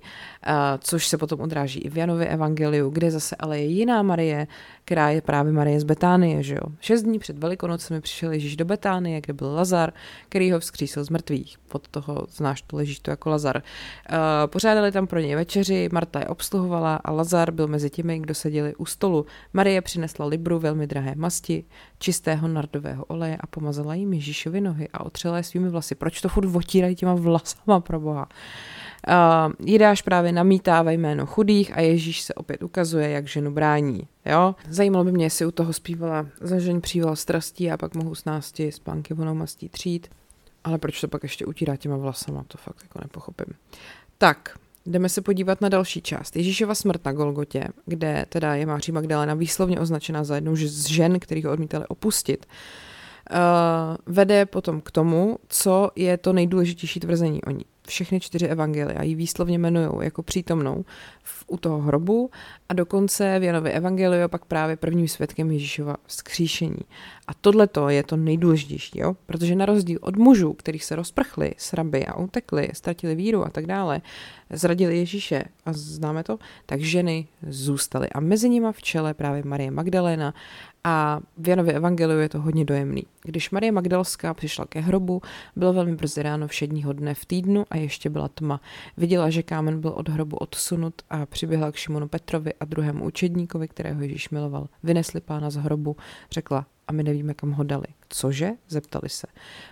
[0.79, 4.47] což se potom odráží i v Janově evangeliu, kde zase ale je jiná Marie,
[4.85, 6.43] která je právě Marie z Betánie.
[6.43, 6.73] Že jo?
[6.81, 9.93] Šest dní před Velikonocemi přišel Ježíš do Betánie, kde byl Lazar,
[10.29, 11.59] který ho vzkřísil z mrtvých.
[11.69, 13.63] Pod toho znáš to, ležíš to jako Lazar.
[14.47, 18.75] Pořádali tam pro něj večeři, Marta je obsluhovala a Lazar byl mezi těmi, kdo seděli
[18.75, 19.27] u stolu.
[19.53, 21.65] Marie přinesla libru velmi drahé masti,
[21.99, 25.95] čistého nardového oleje a pomazala jim Ježíšovi nohy a otřela svými vlasy.
[25.95, 28.29] Proč to furt otírají těma vlasama pro boha?
[29.09, 34.09] Uh, Jidáš právě namítá ve jméno chudých a Ježíš se opět ukazuje, jak ženu brání.
[34.27, 34.55] Jo?
[34.69, 38.73] Zajímalo by mě, jestli u toho zpívala zažeň příval strastí a pak mohu s násti
[38.73, 40.09] spánky vonou mastí třít.
[40.65, 43.55] Ale proč to pak ještě utírá těma vlasama, to fakt jako nepochopím.
[44.19, 46.37] Tak, jdeme se podívat na další část.
[46.37, 51.21] Ježíšova smrt na Golgotě, kde teda je Máří Magdalena výslovně označená za jednu z žen,
[51.21, 52.47] kterých ho odmítali opustit.
[52.47, 52.90] Uh,
[53.31, 57.65] uh, vede potom k tomu, co je to nejdůležitější tvrzení o ní.
[57.87, 60.85] Všechny čtyři evangelia ji výslovně jmenují jako přítomnou
[61.23, 62.31] v, u toho hrobu
[62.69, 66.81] a dokonce v Janově evangeliu pak právě prvním svědkem Ježíšova vzkříšení.
[67.27, 69.17] A tohle je to nejdůležitější, jo?
[69.27, 73.67] protože na rozdíl od mužů, kterých se rozprchli, sraby a utekli, ztratili víru a tak
[73.67, 74.01] dále,
[74.51, 78.09] zradili Ježíše a známe to, tak ženy zůstaly.
[78.09, 80.35] A mezi nimi v čele právě Marie Magdalena
[80.85, 83.03] a v Janově evangeliu je to hodně dojemný.
[83.23, 85.23] Když Marie Magdalská přišla ke hrobu,
[85.57, 88.61] bylo velmi brzy ráno všedního dne v týdnu a ještě byla tma.
[88.97, 93.69] Viděla, že kámen byl od hrobu odsunut a přiběhla k Šimonu Petrovi a druhému učedníkovi,
[93.69, 94.69] kterého Ježíš miloval.
[94.83, 95.97] Vynesli pána z hrobu,
[96.31, 97.85] řekla, a my nevíme, kam ho dali.
[98.09, 98.51] Cože?
[98.69, 99.27] Zeptali se.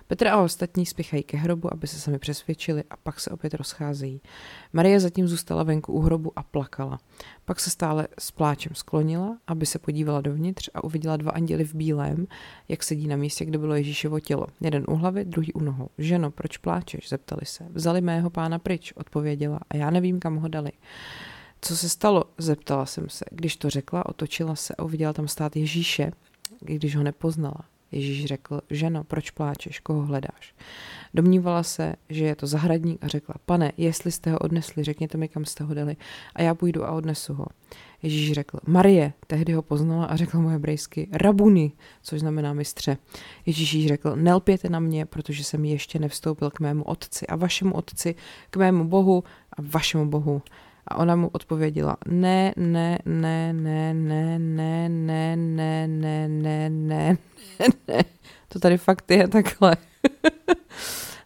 [0.07, 4.21] Petr a ostatní spěchají ke hrobu, aby se sami přesvědčili a pak se opět rozcházejí.
[4.73, 6.99] Marie zatím zůstala venku u hrobu a plakala.
[7.45, 11.75] Pak se stále s pláčem sklonila, aby se podívala dovnitř a uviděla dva anděly v
[11.75, 12.27] bílém,
[12.69, 14.47] jak sedí na místě, kde bylo Ježíšovo tělo.
[14.61, 15.89] Jeden u hlavy, druhý u nohou.
[15.99, 17.09] Ženo, proč pláčeš?
[17.09, 17.65] Zeptali se.
[17.73, 20.73] Vzali mého pána pryč, odpověděla a já nevím, kam ho dali.
[21.61, 22.25] Co se stalo?
[22.39, 23.25] Zeptala jsem se.
[23.31, 26.13] Když to řekla, otočila se a uviděla tam stát Ježíše,
[26.61, 27.65] když ho nepoznala.
[27.93, 30.55] Ježíš řekl, ženo, proč pláčeš, koho hledáš?
[31.15, 35.29] Domnívala se, že je to zahradník a řekla, pane, jestli jste ho odnesli, řekněte mi,
[35.29, 35.97] kam jste ho dali
[36.35, 37.47] a já půjdu a odnesu ho.
[38.03, 41.73] Ježíš řekl, Marie, tehdy ho poznala a řekla mu hebrejsky, rabuni,
[42.03, 42.97] což znamená mistře.
[43.47, 48.15] Ježíš řekl, nelpěte na mě, protože jsem ještě nevstoupil k mému otci a vašemu otci,
[48.51, 50.43] k mému bohu a vašemu bohu.
[50.89, 57.17] A ona mu odpověděla, ne, ne, ne, ne, ne, ne, ne, ne, ne, ne, ne,
[57.89, 58.05] ne,
[58.49, 59.77] to tady fakt je takhle.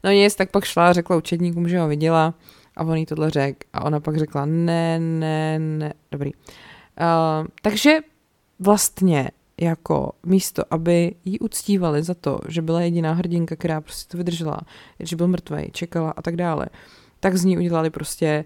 [0.05, 2.35] no nic, tak pak šla a řekla učedníkům, že ho viděla
[2.77, 6.33] a on jí tohle řekl a ona pak řekla, ne, ne, ne, dobrý.
[6.35, 7.99] Uh, takže
[8.59, 14.19] vlastně jako místo, aby ji uctívali za to, že byla jediná hrdinka, která prostě to
[14.19, 14.61] vydržela,
[15.01, 16.67] že byl mrtvý, čekala a tak dále,
[17.21, 18.45] tak z ní udělali prostě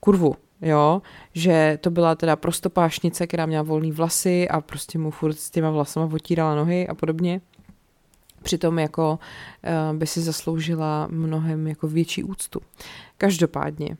[0.00, 1.02] kurvu, jo,
[1.32, 5.70] že to byla teda prostopášnice, která měla volný vlasy a prostě mu furt s těma
[5.70, 7.40] vlasama otírala nohy a podobně.
[8.42, 9.18] Přitom jako
[9.90, 12.60] uh, by si zasloužila mnohem jako větší úctu.
[13.18, 13.96] Každopádně,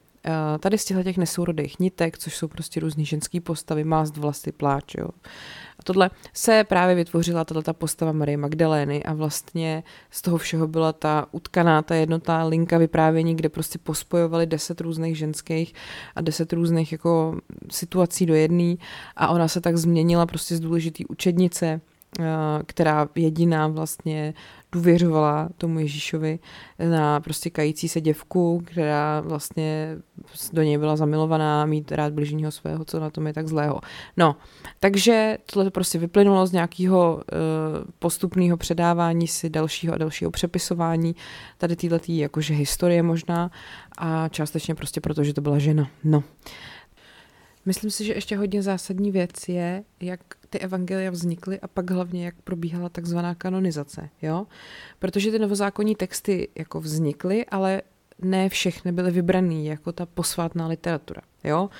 [0.59, 5.09] tady z těch nesourodých nitek, což jsou prostě různý ženský postavy, mást vlasy, pláč, jo,
[5.79, 10.93] a tohle se právě vytvořila tato postava Marie Magdalény a vlastně z toho všeho byla
[10.93, 15.75] ta utkaná, ta jednotná linka vyprávění, kde prostě pospojovali deset různých ženských
[16.14, 18.75] a deset různých jako situací do jedné
[19.16, 21.81] a ona se tak změnila prostě z důležitý učednice
[22.67, 24.35] která jediná vlastně
[24.73, 26.39] důvěřovala tomu Ježíšovi
[26.91, 29.97] na prostě kající se děvku, která vlastně
[30.53, 33.81] do něj byla zamilovaná, mít rád bližního svého, co na tom je tak zlého.
[34.17, 34.37] No,
[34.81, 37.21] takže tohle prostě vyplynulo z nějakého uh,
[37.99, 41.17] postupného předávání si dalšího a dalšího přepisování
[41.59, 43.51] tady této jakože historie možná
[43.99, 45.89] a částečně prostě proto, že to byla žena.
[46.05, 46.23] No.
[47.67, 52.25] Myslím si, že ještě hodně zásadní věc je, jak ty evangelia vznikly a pak hlavně,
[52.25, 54.47] jak probíhala takzvaná kanonizace, jo?
[54.99, 57.83] Protože ty novozákonní texty jako vznikly, ale
[58.19, 61.71] ne všechny byly vybraný jako ta posvátná literatura, jo?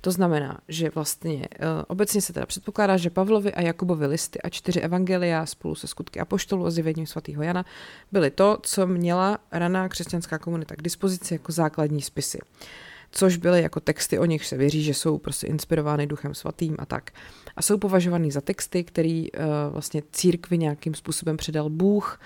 [0.00, 4.48] To znamená, že vlastně uh, obecně se teda předpokládá, že Pavlovi a Jakubovi listy a
[4.48, 7.64] čtyři evangelia spolu se skutky apoštolů a zjevením svatého Jana
[8.12, 12.38] byly to, co měla raná křesťanská komunita k dispozici jako základní spisy.
[13.10, 16.86] Což byly jako texty, o nich se věří, že jsou prostě inspirovány duchem svatým a
[16.86, 17.10] tak.
[17.56, 22.20] A jsou považovány za texty, který uh, vlastně církvi nějakým způsobem předal Bůh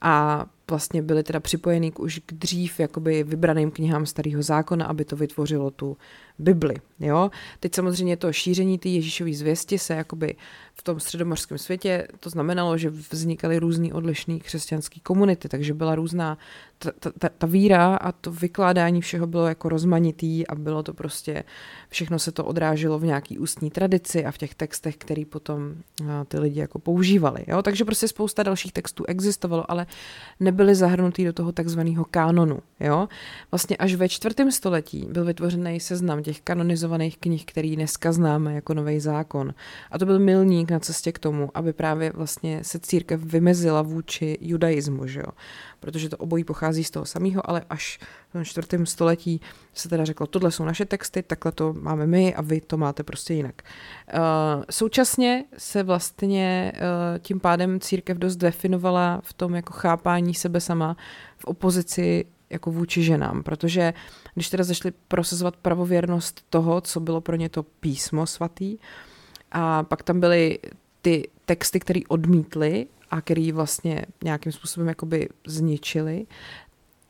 [0.00, 5.04] a vlastně byly teda připojeny k už k dřív jakoby vybraným knihám starého zákona, aby
[5.04, 5.96] to vytvořilo tu
[6.38, 6.74] Bibli.
[7.00, 7.30] Jo?
[7.60, 10.36] Teď samozřejmě to šíření té Ježíšové zvěsti se jakoby
[10.74, 16.38] v tom středomořském světě, to znamenalo, že vznikaly různý odlišné křesťanské komunity, takže byla různá
[16.78, 21.44] ta, ta, ta víra a to vykládání všeho bylo jako rozmanitý a bylo to prostě,
[21.88, 25.74] všechno se to odráželo v nějaký ústní tradici a v těch textech, který potom
[26.28, 27.44] ty lidi jako používali.
[27.46, 27.62] Jo?
[27.62, 29.86] Takže prostě spousta dalších textů existovalo, ale
[30.58, 32.58] nebyly zahrnutý do toho takzvaného kánonu.
[32.80, 33.08] Jo?
[33.50, 38.74] Vlastně až ve čtvrtém století byl vytvořený seznam těch kanonizovaných knih, který dneska známe jako
[38.74, 39.54] nový zákon.
[39.90, 44.38] A to byl milník na cestě k tomu, aby právě vlastně se církev vymezila vůči
[44.40, 45.32] judaismu, že jo?
[45.80, 47.98] Protože to obojí pochází z toho samého, ale až
[48.34, 49.40] v čtvrtém století
[49.74, 53.02] se teda řeklo, tohle jsou naše texty, takhle to máme my a vy to máte
[53.02, 53.62] prostě jinak.
[54.14, 60.60] Uh, současně se vlastně uh, tím pádem církev dost definovala v tom jako chápání sebe
[60.60, 60.96] sama
[61.38, 63.94] v opozici jako vůči ženám, protože
[64.34, 68.78] když teda zašli prosazovat pravověrnost toho, co bylo pro ně to písmo svatý,
[69.52, 70.58] a pak tam byly
[71.02, 76.26] ty texty, které odmítli a který vlastně nějakým způsobem jakoby zničili,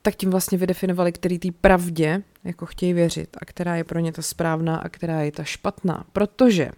[0.03, 4.13] tak tím vlastně vydefinovali, který té pravdě jako chtějí věřit a která je pro ně
[4.13, 6.05] ta správná a která je ta špatná.
[6.13, 6.71] Protože uh,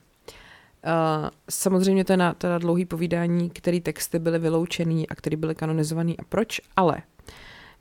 [1.50, 6.18] samozřejmě to je na teda dlouhý povídání, který texty byly vyloučený a který byly kanonizovaný
[6.18, 7.02] a proč, ale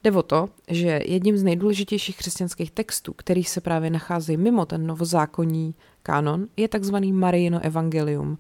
[0.04, 4.88] Jde o to, že jedním z nejdůležitějších křesťanských textů, který se právě nacházejí mimo ten
[4.88, 8.38] novozákonní kánon, je takzvaný Marijino evangelium,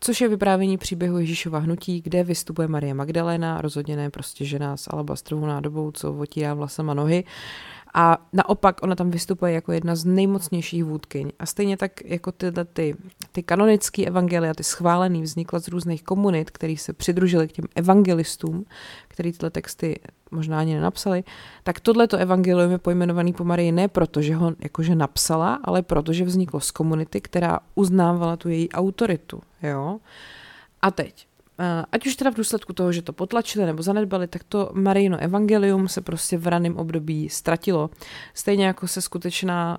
[0.00, 4.92] což je vyprávění příběhu Ježíšova hnutí, kde vystupuje Marie Magdalena, rozhodně ne prostě žena s
[4.92, 7.24] alabastrovou nádobou, co otírá vlasama nohy,
[7.94, 11.32] a naopak ona tam vystupuje jako jedna z nejmocnějších vůdkyň.
[11.38, 12.96] A stejně tak jako tyhle ty,
[13.32, 18.64] ty kanonické evangelia, ty schválený, vznikla z různých komunit, který se přidružili k těm evangelistům,
[19.08, 21.24] který tyhle texty možná ani nenapsali,
[21.62, 26.12] tak tohleto evangelium je pojmenovaný po Marii ne proto, že ho jakože napsala, ale proto,
[26.12, 29.40] že vzniklo z komunity, která uznávala tu její autoritu.
[29.62, 29.98] Jo?
[30.82, 31.26] A teď,
[31.92, 35.88] ať už teda v důsledku toho, že to potlačili nebo zanedbali, tak to Marino evangelium
[35.88, 37.90] se prostě v raném období ztratilo.
[38.34, 39.78] Stejně jako se skutečná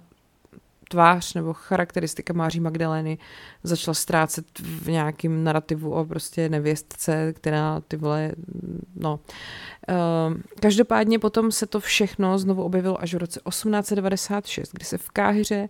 [0.90, 3.18] tvář nebo charakteristika Máří Magdalény
[3.64, 8.32] začala ztrácet v nějakým narrativu o prostě nevěstce, která ty vole,
[8.96, 9.20] no.
[9.90, 15.10] Uh, každopádně potom se to všechno znovu objevilo až v roce 1896, kdy se v
[15.10, 15.70] Káhyře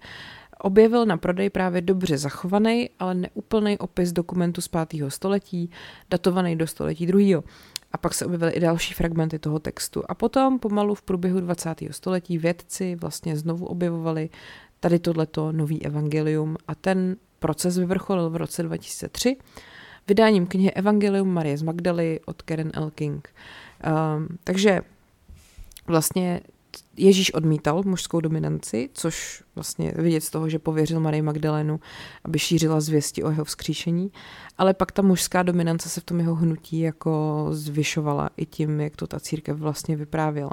[0.59, 4.87] objevil na prodej právě dobře zachovaný, ale neúplný opis dokumentu z 5.
[5.07, 5.71] století,
[6.09, 7.43] datovaný do století druhého.
[7.91, 10.03] A pak se objevily i další fragmenty toho textu.
[10.09, 11.75] A potom pomalu v průběhu 20.
[11.91, 14.29] století vědci vlastně znovu objevovali
[14.79, 19.37] tady tohleto nový evangelium a ten proces vyvrcholil v roce 2003
[20.07, 22.91] vydáním knihy Evangelium Marie z Magdaly od Karen L.
[22.91, 23.29] King.
[24.17, 24.81] Um, takže
[25.87, 26.41] vlastně
[26.97, 31.79] Ježíš odmítal mužskou dominanci, což vlastně vidět z toho, že pověřil Marii Magdalénu,
[32.23, 34.11] aby šířila zvěsti o jeho vzkříšení,
[34.57, 38.95] ale pak ta mužská dominance se v tom jeho hnutí jako zvyšovala i tím, jak
[38.95, 40.51] to ta církev vlastně vyprávěla.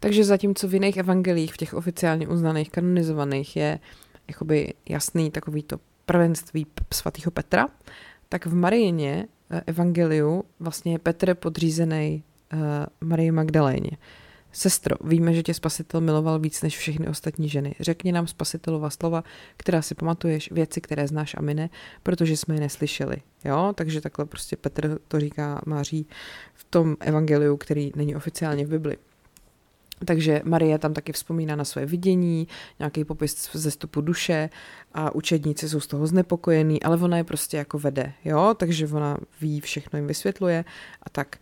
[0.00, 3.78] Takže zatímco v jiných evangelích, v těch oficiálně uznaných, kanonizovaných je
[4.28, 7.68] jakoby jasný takový to prvenství svatého Petra,
[8.28, 12.22] tak v Marijině eh, evangeliu vlastně je Petr podřízený
[12.52, 13.90] uh, Marii Magdaléně.
[14.52, 17.74] Sestro, víme, že tě spasitel miloval víc než všechny ostatní ženy.
[17.80, 19.24] Řekni nám spasitelova slova,
[19.56, 21.70] která si pamatuješ, věci, které znáš a my ne,
[22.02, 23.16] protože jsme je neslyšeli.
[23.44, 26.06] Jo, takže takhle prostě Petr to říká Máří
[26.54, 28.96] v tom evangeliu, který není oficiálně v Bibli.
[30.04, 34.50] takže Marie tam taky vzpomíná na své vidění, nějaký popis ze stupu duše
[34.94, 39.16] a učedníci jsou z toho znepokojení, ale ona je prostě jako vede, jo, takže ona
[39.40, 40.64] ví, všechno jim vysvětluje
[41.02, 41.36] a tak.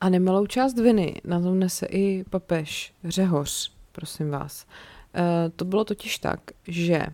[0.00, 4.66] A nemalou část viny na tom nese i papež Řehoř, prosím vás.
[5.14, 7.08] E, to bylo totiž tak, že e,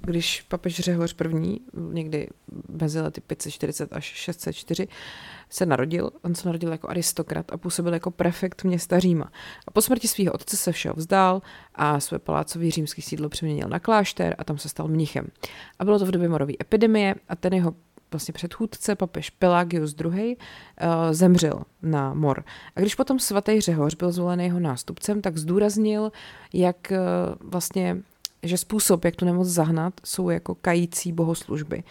[0.00, 1.60] když papež Řehoř první,
[1.92, 2.28] někdy
[2.68, 4.88] mezi lety 540 až 604,
[5.50, 9.32] se narodil, on se narodil jako aristokrat a působil jako prefekt města Říma.
[9.66, 11.42] A po smrti svého otce se všeho vzdál
[11.74, 15.26] a své palácový římský sídlo přeměnil na klášter a tam se stal mnichem.
[15.78, 17.74] A bylo to v době morové epidemie a ten jeho
[18.12, 20.36] vlastně předchůdce, papež Pelagius II.,
[20.76, 22.44] eh, zemřel na mor.
[22.76, 26.12] A když potom svatý Řehoř byl zvolen jeho nástupcem, tak zdůraznil,
[26.52, 28.02] jak uh, vlastně
[28.42, 31.82] že způsob, jak tu nemoc zahnat, jsou jako kající bohoslužby.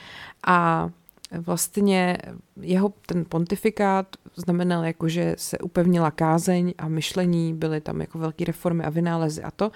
[0.48, 0.90] A
[1.32, 2.18] vlastně
[2.62, 8.46] jeho ten pontifikát znamenal jako, že se upevnila kázeň a myšlení, byly tam jako velké
[8.46, 9.72] reformy a vynálezy a to.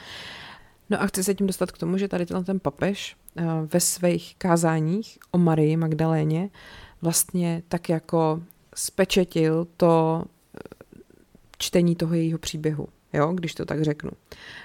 [0.90, 4.36] No a chci se tím dostat k tomu, že tady ten papež eh, ve svých
[4.38, 6.50] kázáních o Marii Magdaléně
[7.02, 8.44] vlastně tak jako
[8.76, 10.60] spečetil to eh,
[11.58, 14.12] čtení toho jejího příběhu jo, když to tak řeknu.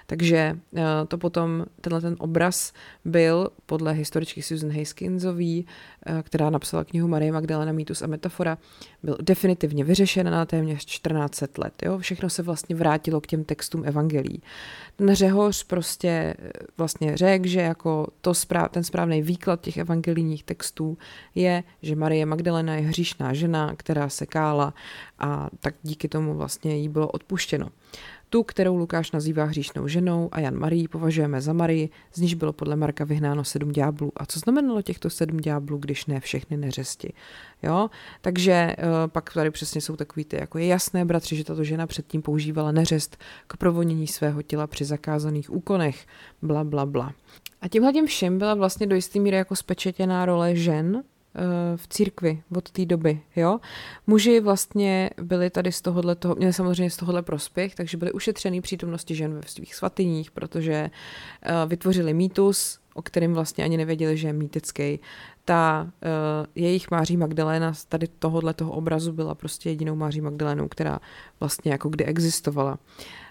[0.07, 2.72] Takže eh, to potom, tenhle ten obraz
[3.05, 5.66] byl podle historičky Susan Haskinsový,
[6.07, 8.59] eh, která napsala knihu Marie Magdalena Mýtus a metafora,
[9.03, 11.72] byl definitivně vyřešen na téměř 14 let.
[11.84, 11.99] Jo?
[11.99, 14.42] Všechno se vlastně vrátilo k těm textům evangelií.
[14.96, 20.44] Ten Řehoř prostě eh, vlastně řekl, že jako to správ, ten správný výklad těch evangelijních
[20.44, 20.99] textů
[21.34, 24.74] je, že Marie Magdalena je hříšná žena, která se kála
[25.18, 27.68] a tak díky tomu vlastně jí bylo odpuštěno.
[28.30, 32.52] Tu, kterou Lukáš nazývá hříšnou ženou a Jan Marii považujeme za Marii, z níž bylo
[32.52, 34.12] podle Marka vyhnáno sedm ďáblů.
[34.16, 37.12] A co znamenalo těchto sedm ďáblů, když ne všechny neřesti?
[37.62, 37.90] Jo?
[38.20, 41.86] Takže uh, pak tady přesně jsou takový ty, jako je jasné, bratři, že tato žena
[41.86, 43.16] předtím používala neřest
[43.46, 46.06] k provonění svého těla při zakázaných úkonech,
[46.42, 47.12] bla, bla, bla.
[47.60, 51.02] A tímhle tím všem byla vlastně do jisté míry jako spečetěná role žen
[51.76, 53.61] v církvi od té doby, jo.
[54.07, 58.61] Muži vlastně byli tady z tohohle toho, měli samozřejmě z tohohle prospěch, takže byli ušetřený
[58.61, 64.28] přítomnosti žen ve svých svatyních, protože uh, vytvořili mýtus, o kterém vlastně ani nevěděli, že
[64.28, 65.01] je mýtický.
[65.45, 70.68] Ta uh, jejich Máří Magdaléna z tady tohohle toho obrazu byla prostě jedinou Máří Magdalénou,
[70.68, 71.01] která
[71.41, 72.78] vlastně jako kdy existovala.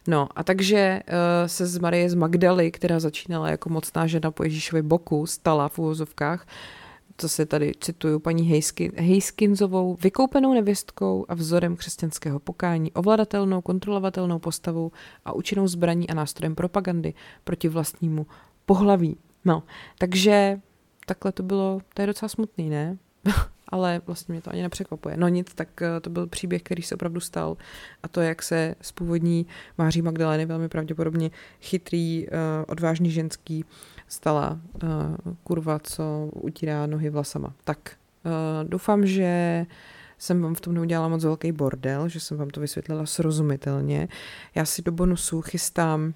[0.07, 1.13] No a takže uh,
[1.47, 5.79] se z Marie z Magdaly, která začínala jako mocná žena po Ježíšově boku, stala v
[5.79, 6.86] úvozovkách to
[7.25, 14.91] se tady cituju paní Hejskin, Hejskinzovou, vykoupenou nevěstkou a vzorem křesťanského pokání, ovladatelnou, kontrolovatelnou postavou
[15.25, 17.13] a účinnou zbraní a nástrojem propagandy
[17.43, 18.27] proti vlastnímu
[18.65, 19.17] pohlaví.
[19.45, 19.63] No,
[19.97, 20.61] takže
[21.05, 22.97] takhle to bylo, to je docela smutný, ne?
[23.69, 25.17] ale vlastně mě to ani nepřekvapuje.
[25.17, 27.57] No nic, tak eh, to byl příběh, který se opravdu stal
[28.03, 29.45] a to, jak se z původní
[29.77, 32.31] Máří Magdalény velmi pravděpodobně chytrý, eh,
[32.67, 33.65] odvážný ženský
[34.09, 34.89] stala uh,
[35.43, 37.53] kurva, co utírá nohy vlasama.
[37.63, 37.91] Tak
[38.63, 39.65] doufám, že
[40.17, 44.07] jsem vám v tom neudělala moc velký bordel, že jsem vám to vysvětlila srozumitelně.
[44.55, 46.13] Já si do bonusu chystám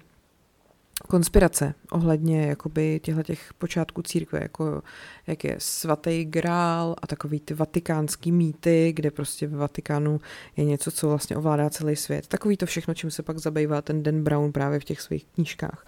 [1.08, 4.82] konspirace ohledně jakoby těchto těch počátků církve, jako
[5.26, 10.20] jak je svatý grál a takový ty vatikánský mýty, kde prostě ve Vatikánu
[10.56, 12.26] je něco, co vlastně ovládá celý svět.
[12.26, 15.86] Takový to všechno, čím se pak zabývá ten Dan Brown právě v těch svých knížkách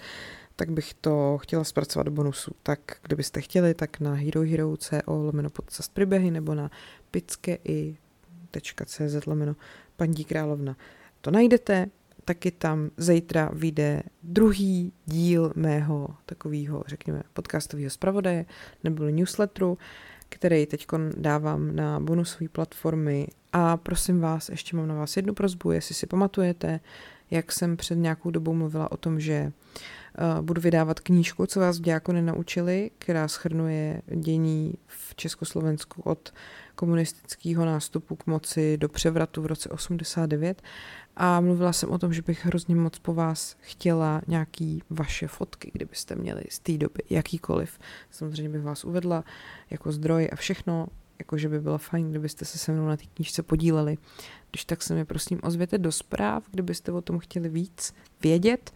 [0.56, 2.52] tak bych to chtěla zpracovat do bonusu.
[2.62, 6.70] Tak kdybyste chtěli, tak na herohero.co lomeno podcast příběhy nebo na
[7.10, 9.56] pickei.cz lomeno
[9.96, 10.76] paní královna.
[11.20, 11.86] To najdete,
[12.24, 18.44] taky tam zítra vyjde druhý díl mého takového, řekněme, podcastového zpravodaje
[18.84, 19.78] nebo newsletteru,
[20.28, 23.26] který teď dávám na bonusové platformy.
[23.52, 26.80] A prosím vás, ještě mám na vás jednu prozbu, jestli si pamatujete,
[27.30, 29.52] jak jsem před nějakou dobou mluvila o tom, že
[30.18, 36.32] uh, budu vydávat knížku, co vás v Dějáku nenaučili, která schrnuje dění v Československu od
[36.74, 40.62] komunistického nástupu k moci do převratu v roce 89
[41.16, 45.70] a mluvila jsem o tom, že bych hrozně moc po vás chtěla nějaký vaše fotky,
[45.74, 47.78] kdybyste měli z té doby, jakýkoliv.
[48.10, 49.24] Samozřejmě bych vás uvedla
[49.70, 50.86] jako zdroj a všechno,
[51.18, 53.98] jakože by bylo fajn, kdybyste se se mnou na té knížce podíleli.
[54.50, 58.72] Když tak se mi prosím ozvěte do zpráv, kdybyste o tom chtěli víc vědět.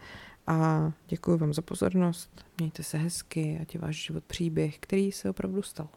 [0.47, 5.29] A děkuji vám za pozornost, mějte se hezky, ať je váš život příběh, který se
[5.29, 5.87] opravdu stal.